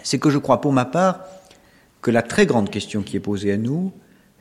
[0.03, 1.21] c'est que je crois pour ma part
[2.01, 3.93] que la très grande question qui est posée à nous,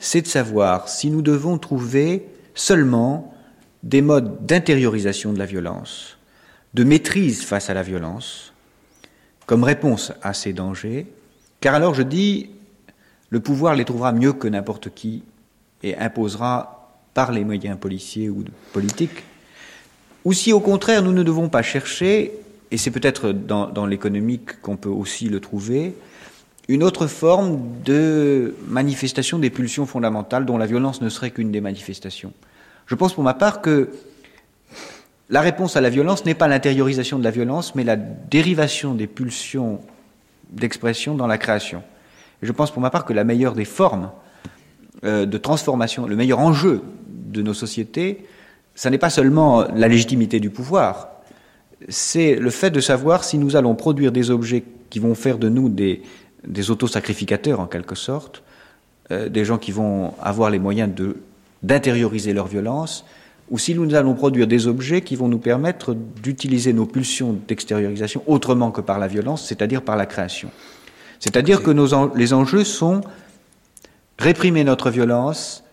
[0.03, 2.27] c'est de savoir si nous devons trouver
[2.57, 3.33] seulement
[3.85, 6.19] des modes d'intériorisation de la violence,
[6.75, 8.53] de maîtrise face à la violence,
[9.47, 11.07] comme réponse à ces dangers,
[11.61, 12.51] car alors je dis,
[13.31, 15.23] le pouvoir les trouvera mieux que n'importe qui
[15.85, 18.43] et imposera par les moyens policiers ou
[18.73, 19.23] politiques,
[20.25, 22.33] ou si au contraire nous ne devons pas chercher,
[22.73, 25.95] et c'est peut-être dans, dans l'économique qu'on peut aussi le trouver,
[26.69, 31.61] une autre forme de manifestation des pulsions fondamentales dont la violence ne serait qu'une des
[31.61, 32.33] manifestations.
[32.87, 33.91] Je pense pour ma part que
[35.29, 39.07] la réponse à la violence n'est pas l'intériorisation de la violence, mais la dérivation des
[39.07, 39.81] pulsions
[40.51, 41.83] d'expression dans la création.
[42.43, 44.11] Je pense pour ma part que la meilleure des formes
[45.05, 48.27] euh, de transformation, le meilleur enjeu de nos sociétés,
[48.75, 51.09] ce n'est pas seulement la légitimité du pouvoir,
[51.89, 55.49] c'est le fait de savoir si nous allons produire des objets qui vont faire de
[55.49, 56.03] nous des,
[56.47, 58.43] des autosacrificateurs en quelque sorte,
[59.11, 61.17] euh, des gens qui vont avoir les moyens de,
[61.63, 63.05] d'intérioriser leur violence,
[63.51, 68.23] ou si nous allons produire des objets qui vont nous permettre d'utiliser nos pulsions d'extériorisation
[68.27, 70.51] autrement que par la violence, c'est-à-dire par la création.
[71.21, 73.03] C'est-à-dire que nos les enjeux sont
[74.19, 75.65] réprimer notre violence,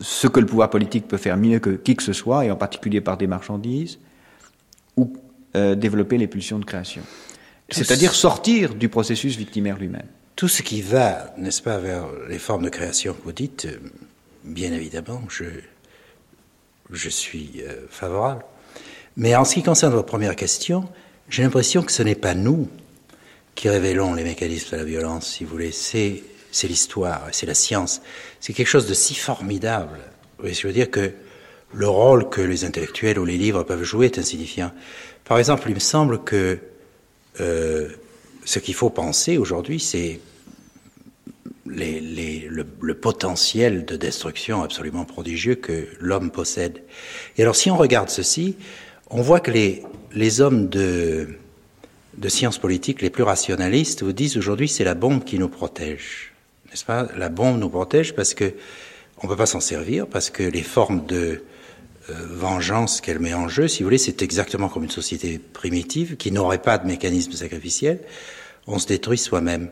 [0.00, 2.56] ce que le pouvoir politique peut faire mieux que qui que ce soit, et en
[2.56, 3.98] particulier par des marchandises,
[4.96, 5.12] ou
[5.56, 7.02] euh, développer les pulsions de création.
[7.70, 10.06] C'est-à-dire sortir du processus victimaire lui-même.
[10.36, 13.78] Tout ce qui va, n'est-ce pas, vers les formes de création que vous dites, euh,
[14.44, 15.44] bien évidemment, je,
[16.90, 18.44] je suis euh, favorable.
[19.16, 20.88] Mais en ce qui concerne votre première question,
[21.28, 22.68] j'ai l'impression que ce n'est pas nous
[23.54, 27.54] qui révélons les mécanismes de la violence, si vous voulez, c'est, c'est l'histoire, c'est la
[27.54, 28.02] science.
[28.40, 30.00] C'est quelque chose de si formidable.
[30.42, 31.12] je veux dire que
[31.72, 34.72] le rôle que les intellectuels ou les livres peuvent jouer est insignifiant.
[35.24, 36.58] Par exemple, il me semble que
[37.40, 37.88] euh,
[38.44, 40.20] ce qu'il faut penser aujourd'hui, c'est
[41.66, 46.82] le, potentiel de destruction absolument prodigieux que l'homme possède.
[47.36, 48.56] Et alors, si on regarde ceci,
[49.10, 51.28] on voit que les, hommes de,
[52.16, 56.32] de sciences politiques les plus rationalistes vous disent aujourd'hui c'est la bombe qui nous protège.
[56.70, 57.08] N'est-ce pas?
[57.16, 58.54] La bombe nous protège parce que
[59.22, 61.44] on peut pas s'en servir, parce que les formes de
[62.08, 66.32] vengeance qu'elle met en jeu, si vous voulez, c'est exactement comme une société primitive qui
[66.32, 68.00] n'aurait pas de mécanisme sacrificiel.
[68.66, 69.70] On se détruit soi-même.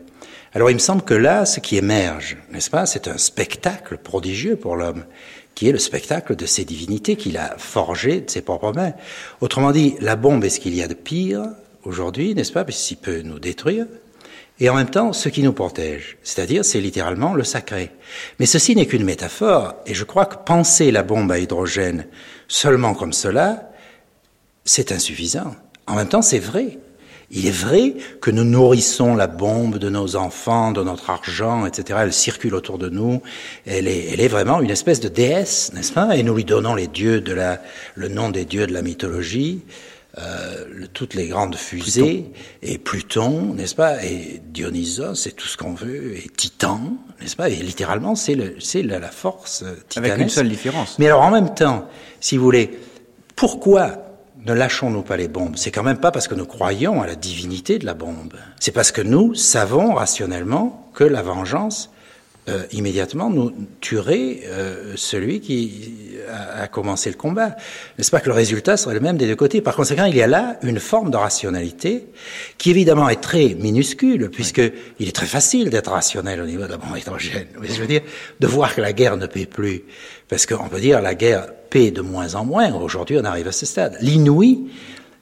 [0.53, 4.55] Alors il me semble que là, ce qui émerge, n'est-ce pas, c'est un spectacle prodigieux
[4.55, 5.05] pour l'homme,
[5.55, 8.93] qui est le spectacle de ces divinités qu'il a forgées de ses propres mains.
[9.41, 11.45] Autrement dit, la bombe est ce qu'il y a de pire
[11.83, 13.87] aujourd'hui, n'est-ce pas, puisqu'il peut nous détruire,
[14.59, 17.91] et en même temps ce qui nous protège, c'est-à-dire c'est littéralement le sacré.
[18.39, 22.07] Mais ceci n'est qu'une métaphore, et je crois que penser la bombe à hydrogène
[22.47, 23.71] seulement comme cela,
[24.65, 25.55] c'est insuffisant.
[25.87, 26.77] En même temps, c'est vrai.
[27.31, 31.99] Il est vrai que nous nourrissons la bombe de nos enfants, de notre argent, etc.
[32.03, 33.21] Elle circule autour de nous.
[33.65, 36.15] Elle est, elle est vraiment une espèce de déesse, n'est-ce pas?
[36.15, 37.59] Et nous lui donnons les dieux de la,
[37.95, 39.63] le nom des dieux de la mythologie
[40.17, 45.73] euh, toutes les grandes fusées, et Pluton, n'est-ce pas, et Dionysos, c'est tout ce qu'on
[45.73, 46.79] veut, et Titan,
[47.19, 49.97] n'est-ce pas, et littéralement, c'est la, la force titanesque.
[49.97, 50.99] Avec une seule différence.
[50.99, 51.87] Mais alors en même temps,
[52.19, 52.79] si vous voulez,
[53.35, 53.97] pourquoi
[54.45, 55.55] ne lâchons-nous pas les bombes?
[55.55, 58.33] C'est quand même pas parce que nous croyons à la divinité de la bombe.
[58.59, 61.89] C'est parce que nous savons rationnellement que la vengeance
[62.49, 65.93] euh, immédiatement nous tuerait euh, celui qui
[66.29, 67.55] a, a, commencé le combat.
[67.97, 69.61] N'est-ce pas que le résultat serait le même des deux côtés?
[69.61, 72.05] Par conséquent, il y a là une forme de rationalité
[72.57, 74.61] qui évidemment est très minuscule, puisque
[74.99, 77.47] il est très facile d'être rationnel au niveau de la bombe hydrogène.
[77.61, 78.01] Je veux dire,
[78.41, 79.83] de voir que la guerre ne paie plus,
[80.27, 82.73] parce qu'on peut dire la guerre paie de moins en moins.
[82.73, 83.95] Aujourd'hui, on arrive à ce stade.
[84.01, 84.69] L'inouï,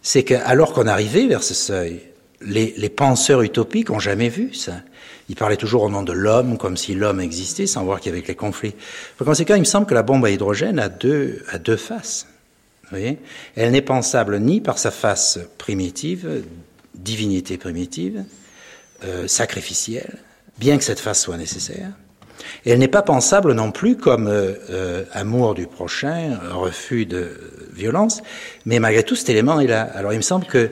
[0.02, 2.02] c'est qu'alors qu'on arrivait vers ce seuil,
[2.42, 4.82] les, les penseurs utopiques ont jamais vu ça.
[5.32, 8.18] Il parlait toujours au nom de l'homme, comme si l'homme existait, sans voir qu'il y
[8.18, 8.76] avait les conflits.
[9.18, 12.28] Par conséquent, il me semble que la bombe à hydrogène a deux, a deux faces.
[12.92, 16.44] Elle n'est pensable ni par sa face primitive,
[16.96, 18.26] divinité primitive,
[19.06, 20.18] euh, sacrificielle,
[20.58, 21.92] bien que cette face soit nécessaire,
[22.66, 27.30] elle n'est pas pensable non plus comme euh, euh, amour du prochain, refus de
[27.74, 28.22] violence,
[28.66, 29.84] mais malgré tout cet élément est là.
[29.96, 30.70] Alors il me semble que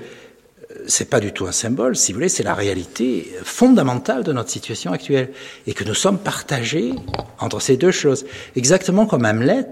[0.89, 4.49] c'est pas du tout un symbole, si vous voulez, c'est la réalité fondamentale de notre
[4.49, 5.31] situation actuelle
[5.67, 6.93] et que nous sommes partagés
[7.39, 8.25] entre ces deux choses.
[8.55, 9.67] Exactement comme Hamlet.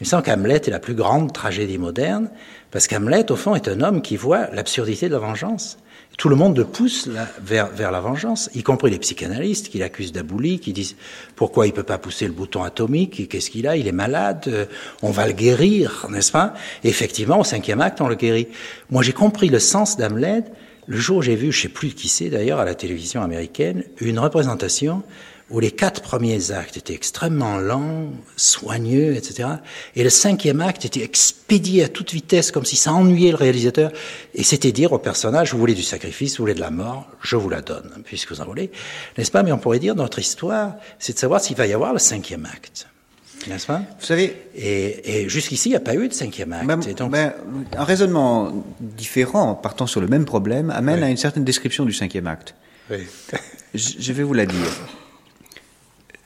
[0.00, 2.30] Il me semble qu'Hamlet est la plus grande tragédie moderne
[2.70, 5.78] parce qu'Hamlet, au fond, est un homme qui voit l'absurdité de la vengeance
[6.20, 7.08] tout le monde le pousse
[7.40, 10.96] vers, vers la vengeance, y compris les psychanalystes qui l'accusent d'abouli, qui disent
[11.34, 14.66] pourquoi il peut pas pousser le bouton atomique, qu'est-ce qu'il a, il est malade, euh,
[15.00, 16.52] on va le guérir, n'est-ce pas?
[16.84, 18.48] Effectivement, au cinquième acte, on le guérit.
[18.90, 20.44] Moi, j'ai compris le sens d'Hamlet
[20.88, 23.84] le jour où j'ai vu, je sais plus qui c'est d'ailleurs, à la télévision américaine,
[23.98, 25.02] une représentation
[25.50, 29.48] où les quatre premiers actes étaient extrêmement lents, soigneux, etc.
[29.96, 33.90] Et le cinquième acte était expédié à toute vitesse, comme si ça ennuyait le réalisateur.
[34.34, 37.34] Et c'était dire au personnage, vous voulez du sacrifice, vous voulez de la mort, je
[37.34, 38.70] vous la donne, puisque vous en voulez.
[39.18, 39.42] N'est-ce pas?
[39.42, 42.46] Mais on pourrait dire, notre histoire, c'est de savoir s'il va y avoir le cinquième
[42.46, 42.86] acte.
[43.48, 43.82] N'est-ce pas?
[43.98, 44.36] Vous savez...
[44.54, 46.66] Et, et jusqu'ici, il n'y a pas eu de cinquième acte.
[46.66, 47.10] Ben, donc...
[47.10, 47.32] ben,
[47.76, 51.04] un raisonnement différent, partant sur le même problème, amène oui.
[51.06, 52.54] à une certaine description du cinquième acte.
[52.90, 52.98] Oui.
[53.74, 54.70] je, je vais vous la dire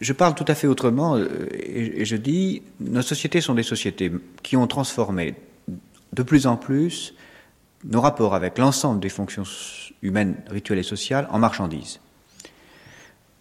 [0.01, 4.11] je parle tout à fait autrement et, je dis nos sociétés sont des sociétés
[4.43, 5.35] qui ont transformé
[6.13, 7.15] de plus en plus
[7.85, 9.45] nos rapports avec l'ensemble des fonctions
[10.03, 12.01] humaines, rituelles et sociales en marchandises.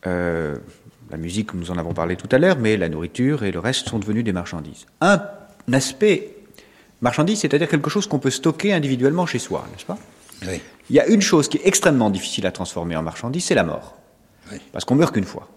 [0.06, 0.58] Euh,
[1.12, 3.88] la musique, nous en avons parlé tout à l'heure, mais la nourriture et le reste
[3.90, 4.86] sont devenus des marchandises.
[5.00, 5.22] Un
[5.72, 6.36] aspect
[7.02, 9.98] marchandise, c'est-à-dire quelque chose qu'on peut stocker individuellement chez soi, n'est-ce pas?
[10.48, 10.62] Oui.
[10.90, 13.64] Il y a une chose qui est extrêmement difficile à transformer en marchandise, c'est la
[13.64, 13.96] mort.
[14.52, 14.58] Oui.
[14.72, 15.48] Parce qu'on meurt qu'une fois.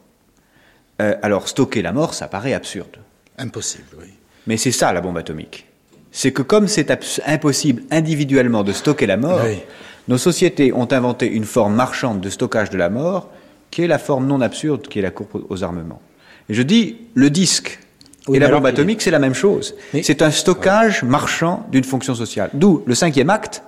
[1.01, 2.97] Euh, alors stocker la mort, ça paraît absurde.
[3.39, 4.09] Impossible, oui.
[4.47, 5.67] Mais c'est ça la bombe atomique.
[6.11, 6.91] C'est que comme c'est
[7.27, 9.59] impossible individuellement de stocker la mort, oui.
[10.09, 13.29] nos sociétés ont inventé une forme marchande de stockage de la mort,
[13.71, 16.01] qui est la forme non absurde, qui est la courbe aux armements.
[16.49, 17.81] Et je dis, le disque
[18.29, 19.75] oui, et la bombe atomique, c'est la même chose.
[19.93, 20.03] Mais...
[20.03, 21.09] C'est un stockage ouais.
[21.09, 22.51] marchand d'une fonction sociale.
[22.55, 23.63] D'où le cinquième acte,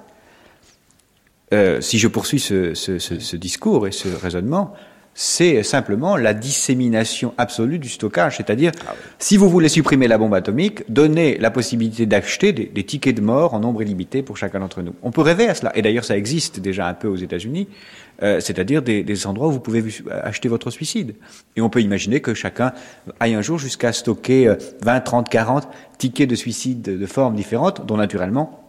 [1.52, 4.74] euh, si je poursuis ce, ce, ce, ce discours et ce raisonnement,
[5.20, 8.36] c'est simplement la dissémination absolue du stockage.
[8.36, 9.02] C'est-à-dire, ah oui.
[9.18, 13.20] si vous voulez supprimer la bombe atomique, donnez la possibilité d'acheter des, des, tickets de
[13.20, 14.94] mort en nombre illimité pour chacun d'entre nous.
[15.02, 15.76] On peut rêver à cela.
[15.76, 17.66] Et d'ailleurs, ça existe déjà un peu aux États-Unis,
[18.22, 19.82] euh, c'est-à-dire des, des, endroits où vous pouvez
[20.22, 21.16] acheter votre suicide.
[21.56, 22.72] Et on peut imaginer que chacun
[23.18, 27.96] aille un jour jusqu'à stocker 20, 30, 40 tickets de suicide de formes différentes, dont
[27.96, 28.62] naturellement,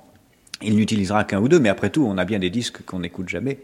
[0.63, 1.59] il n'utilisera qu'un ou deux.
[1.59, 3.59] Mais après tout, on a bien des disques qu'on n'écoute jamais.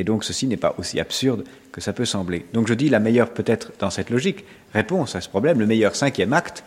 [0.00, 2.46] Et donc ceci n'est pas aussi absurde que ça peut sembler.
[2.54, 5.94] Donc je dis la meilleure peut-être dans cette logique réponse à ce problème, le meilleur
[5.94, 6.64] cinquième acte,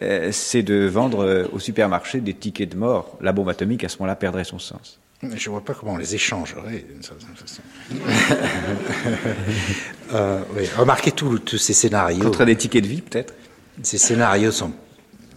[0.00, 3.18] euh, c'est de vendre euh, au supermarché des tickets de mort.
[3.20, 4.98] La bombe atomique à ce moment-là perdrait son sens.
[5.20, 7.60] Mais je ne vois pas comment on les échangerait d'une certaine façon.
[10.14, 10.66] euh, oui.
[10.74, 12.24] Remarquez tous ces scénarios.
[12.24, 13.34] Contre des tickets de vie peut-être
[13.82, 14.72] Ces scénarios sont,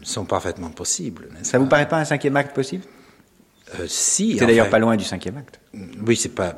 [0.02, 1.28] sont parfaitement possibles.
[1.44, 2.86] Ça ne vous paraît pas un cinquième acte possible?
[3.80, 4.38] Euh, Si.
[4.40, 5.60] C'est d'ailleurs pas loin du cinquième acte.
[6.06, 6.56] Oui, c'est pas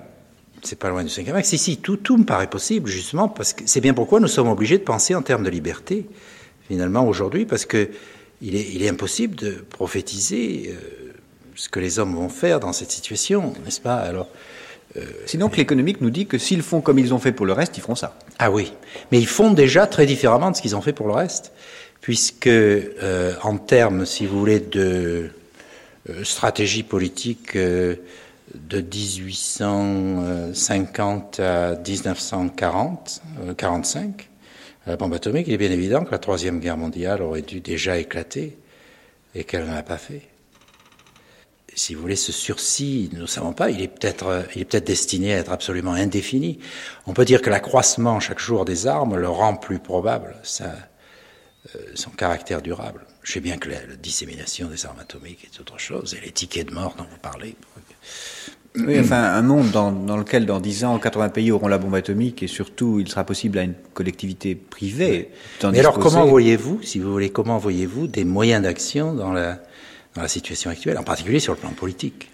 [0.64, 1.47] c'est pas loin du cinquième acte.
[1.47, 4.49] Si, si, tout, tout me paraît possible, justement, parce que c'est bien pourquoi nous sommes
[4.49, 6.05] obligés de penser en termes de liberté,
[6.68, 7.89] finalement, aujourd'hui, parce que
[8.41, 11.12] il est, il est impossible de prophétiser euh,
[11.55, 13.95] ce que les hommes vont faire dans cette situation, n'est-ce pas?
[13.95, 14.28] Alors.
[14.97, 15.03] Euh,
[15.55, 17.95] l'économique nous dit que s'ils font comme ils ont fait pour le reste, ils feront
[17.95, 18.18] ça.
[18.39, 18.74] Ah oui,
[19.12, 21.51] mais ils font déjà très différemment de ce qu'ils ont fait pour le reste,
[22.01, 25.30] puisque euh, en termes, si vous voulez, de
[26.10, 27.55] euh, stratégie politique
[28.54, 34.30] de 1850 à 1940, euh, 45,
[34.88, 37.97] la bombe atomique, il est bien évident que la Troisième Guerre mondiale aurait dû déjà
[37.97, 38.58] éclater
[39.36, 40.24] et qu'elle n'en a pas fait.
[41.76, 45.34] Si vous voulez, ce sursis, nous ne savons pas, il est peut-être est peut-être destiné
[45.34, 46.60] à être absolument indéfini.
[47.06, 50.74] On peut dire que l'accroissement chaque jour des armes le rend plus probable, euh,
[51.93, 53.06] son caractère durable.
[53.22, 56.32] Je sais bien que la, la, dissémination des armes atomiques est autre chose, et les
[56.32, 57.56] tickets de mort dont vous parlez.
[58.76, 61.95] Oui, enfin, un monde dans, dans, lequel, dans 10 ans, 80 pays auront la bombe
[61.95, 65.32] atomique et surtout, il sera possible à une collectivité privée.
[65.64, 69.60] Mais alors, comment voyez-vous, si vous voulez, comment voyez-vous des moyens d'action dans la,
[70.16, 72.30] dans la situation actuelle, en particulier sur le plan politique?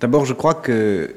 [0.00, 1.14] D'abord, je crois que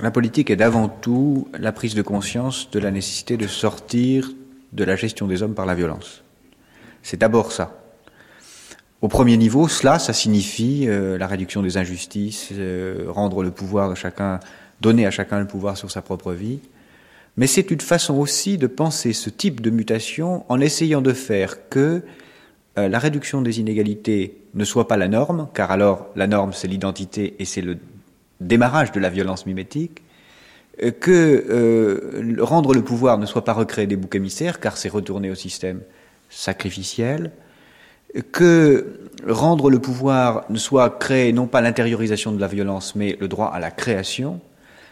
[0.00, 4.30] la politique est d'avant tout la prise de conscience de la nécessité de sortir
[4.72, 6.22] de la gestion des hommes par la violence.
[7.02, 7.81] C'est d'abord ça.
[9.02, 13.90] Au premier niveau, cela, ça signifie euh, la réduction des injustices, euh, rendre le pouvoir
[13.90, 14.38] de chacun,
[14.80, 16.60] donner à chacun le pouvoir sur sa propre vie.
[17.36, 21.68] Mais c'est une façon aussi de penser ce type de mutation en essayant de faire
[21.68, 22.02] que
[22.78, 26.68] euh, la réduction des inégalités ne soit pas la norme, car alors la norme c'est
[26.68, 27.78] l'identité et c'est le
[28.40, 30.02] démarrage de la violence mimétique,
[31.00, 35.34] que rendre le pouvoir ne soit pas recréer des boucs émissaires, car c'est retourner au
[35.34, 35.80] système
[36.30, 37.30] sacrificiel,
[38.32, 43.28] que rendre le pouvoir ne soit créer non pas l'intériorisation de la violence, mais le
[43.28, 44.40] droit à la création.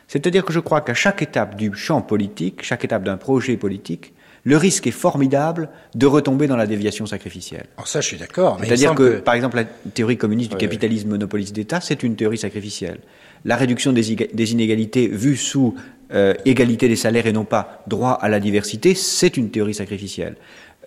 [0.09, 4.13] C'est-à-dire que je crois qu'à chaque étape du champ politique, chaque étape d'un projet politique,
[4.45, 7.67] le risque est formidable de retomber dans la déviation sacrificielle.
[7.77, 8.59] Alors ça, je suis d'accord.
[8.63, 12.99] C'est-à-dire que, par exemple, la théorie communiste du capitalisme monopoliste d'État, c'est une théorie sacrificielle.
[13.45, 15.75] La réduction des, inégalités vue sous
[16.13, 20.37] euh, égalité des salaires et non pas droit à la diversité, c'est une théorie sacrificielle.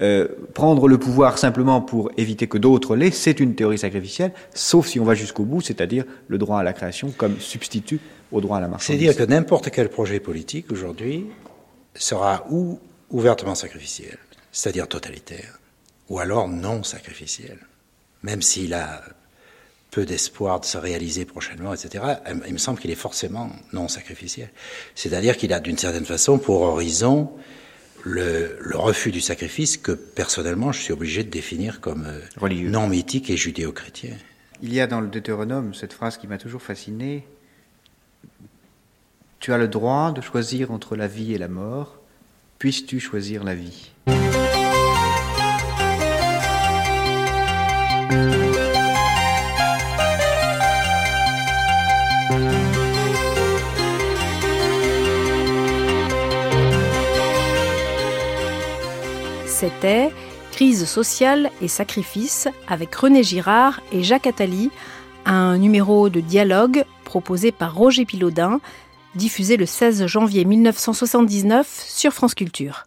[0.02, 4.88] Euh, prendre le pouvoir simplement pour éviter que d'autres l'aient, c'est une théorie sacrificielle, sauf
[4.88, 8.00] si on va jusqu'au bout, c'est-à-dire le droit à la création comme substitut
[8.32, 9.00] au droit à la marchandise.
[9.00, 11.28] C'est-à-dire que n'importe quel projet politique aujourd'hui
[11.94, 12.80] sera ou
[13.12, 14.18] ouvertement sacrificiel,
[14.52, 15.60] c'est-à-dire totalitaire,
[16.10, 17.60] ou alors non sacrificiel,
[18.24, 19.04] même s'il a
[19.92, 22.04] peu d'espoir de se réaliser prochainement, etc.,
[22.48, 24.50] il me semble qu'il est forcément non sacrificiel.
[24.96, 27.30] C'est-à-dire qu'il a d'une certaine façon pour horizon
[28.04, 33.30] le, refus du sacrifice que personnellement je suis obligé de définir comme euh, non mythique
[33.30, 34.16] et judéo-chrétien.
[34.62, 37.26] Il y a dans le Deutéronome cette phrase qui m'a toujours fasciné.
[39.40, 41.98] Tu as le droit de choisir entre la vie et la mort.
[42.60, 43.92] Puisses-tu choisir la vie?
[59.64, 60.12] C'était
[60.52, 64.72] Crise sociale et sacrifice avec René Girard et Jacques Attali,
[65.26, 68.60] un numéro de dialogue proposé par Roger Pilaudin,
[69.16, 72.84] diffusé le 16 janvier 1979 sur France Culture.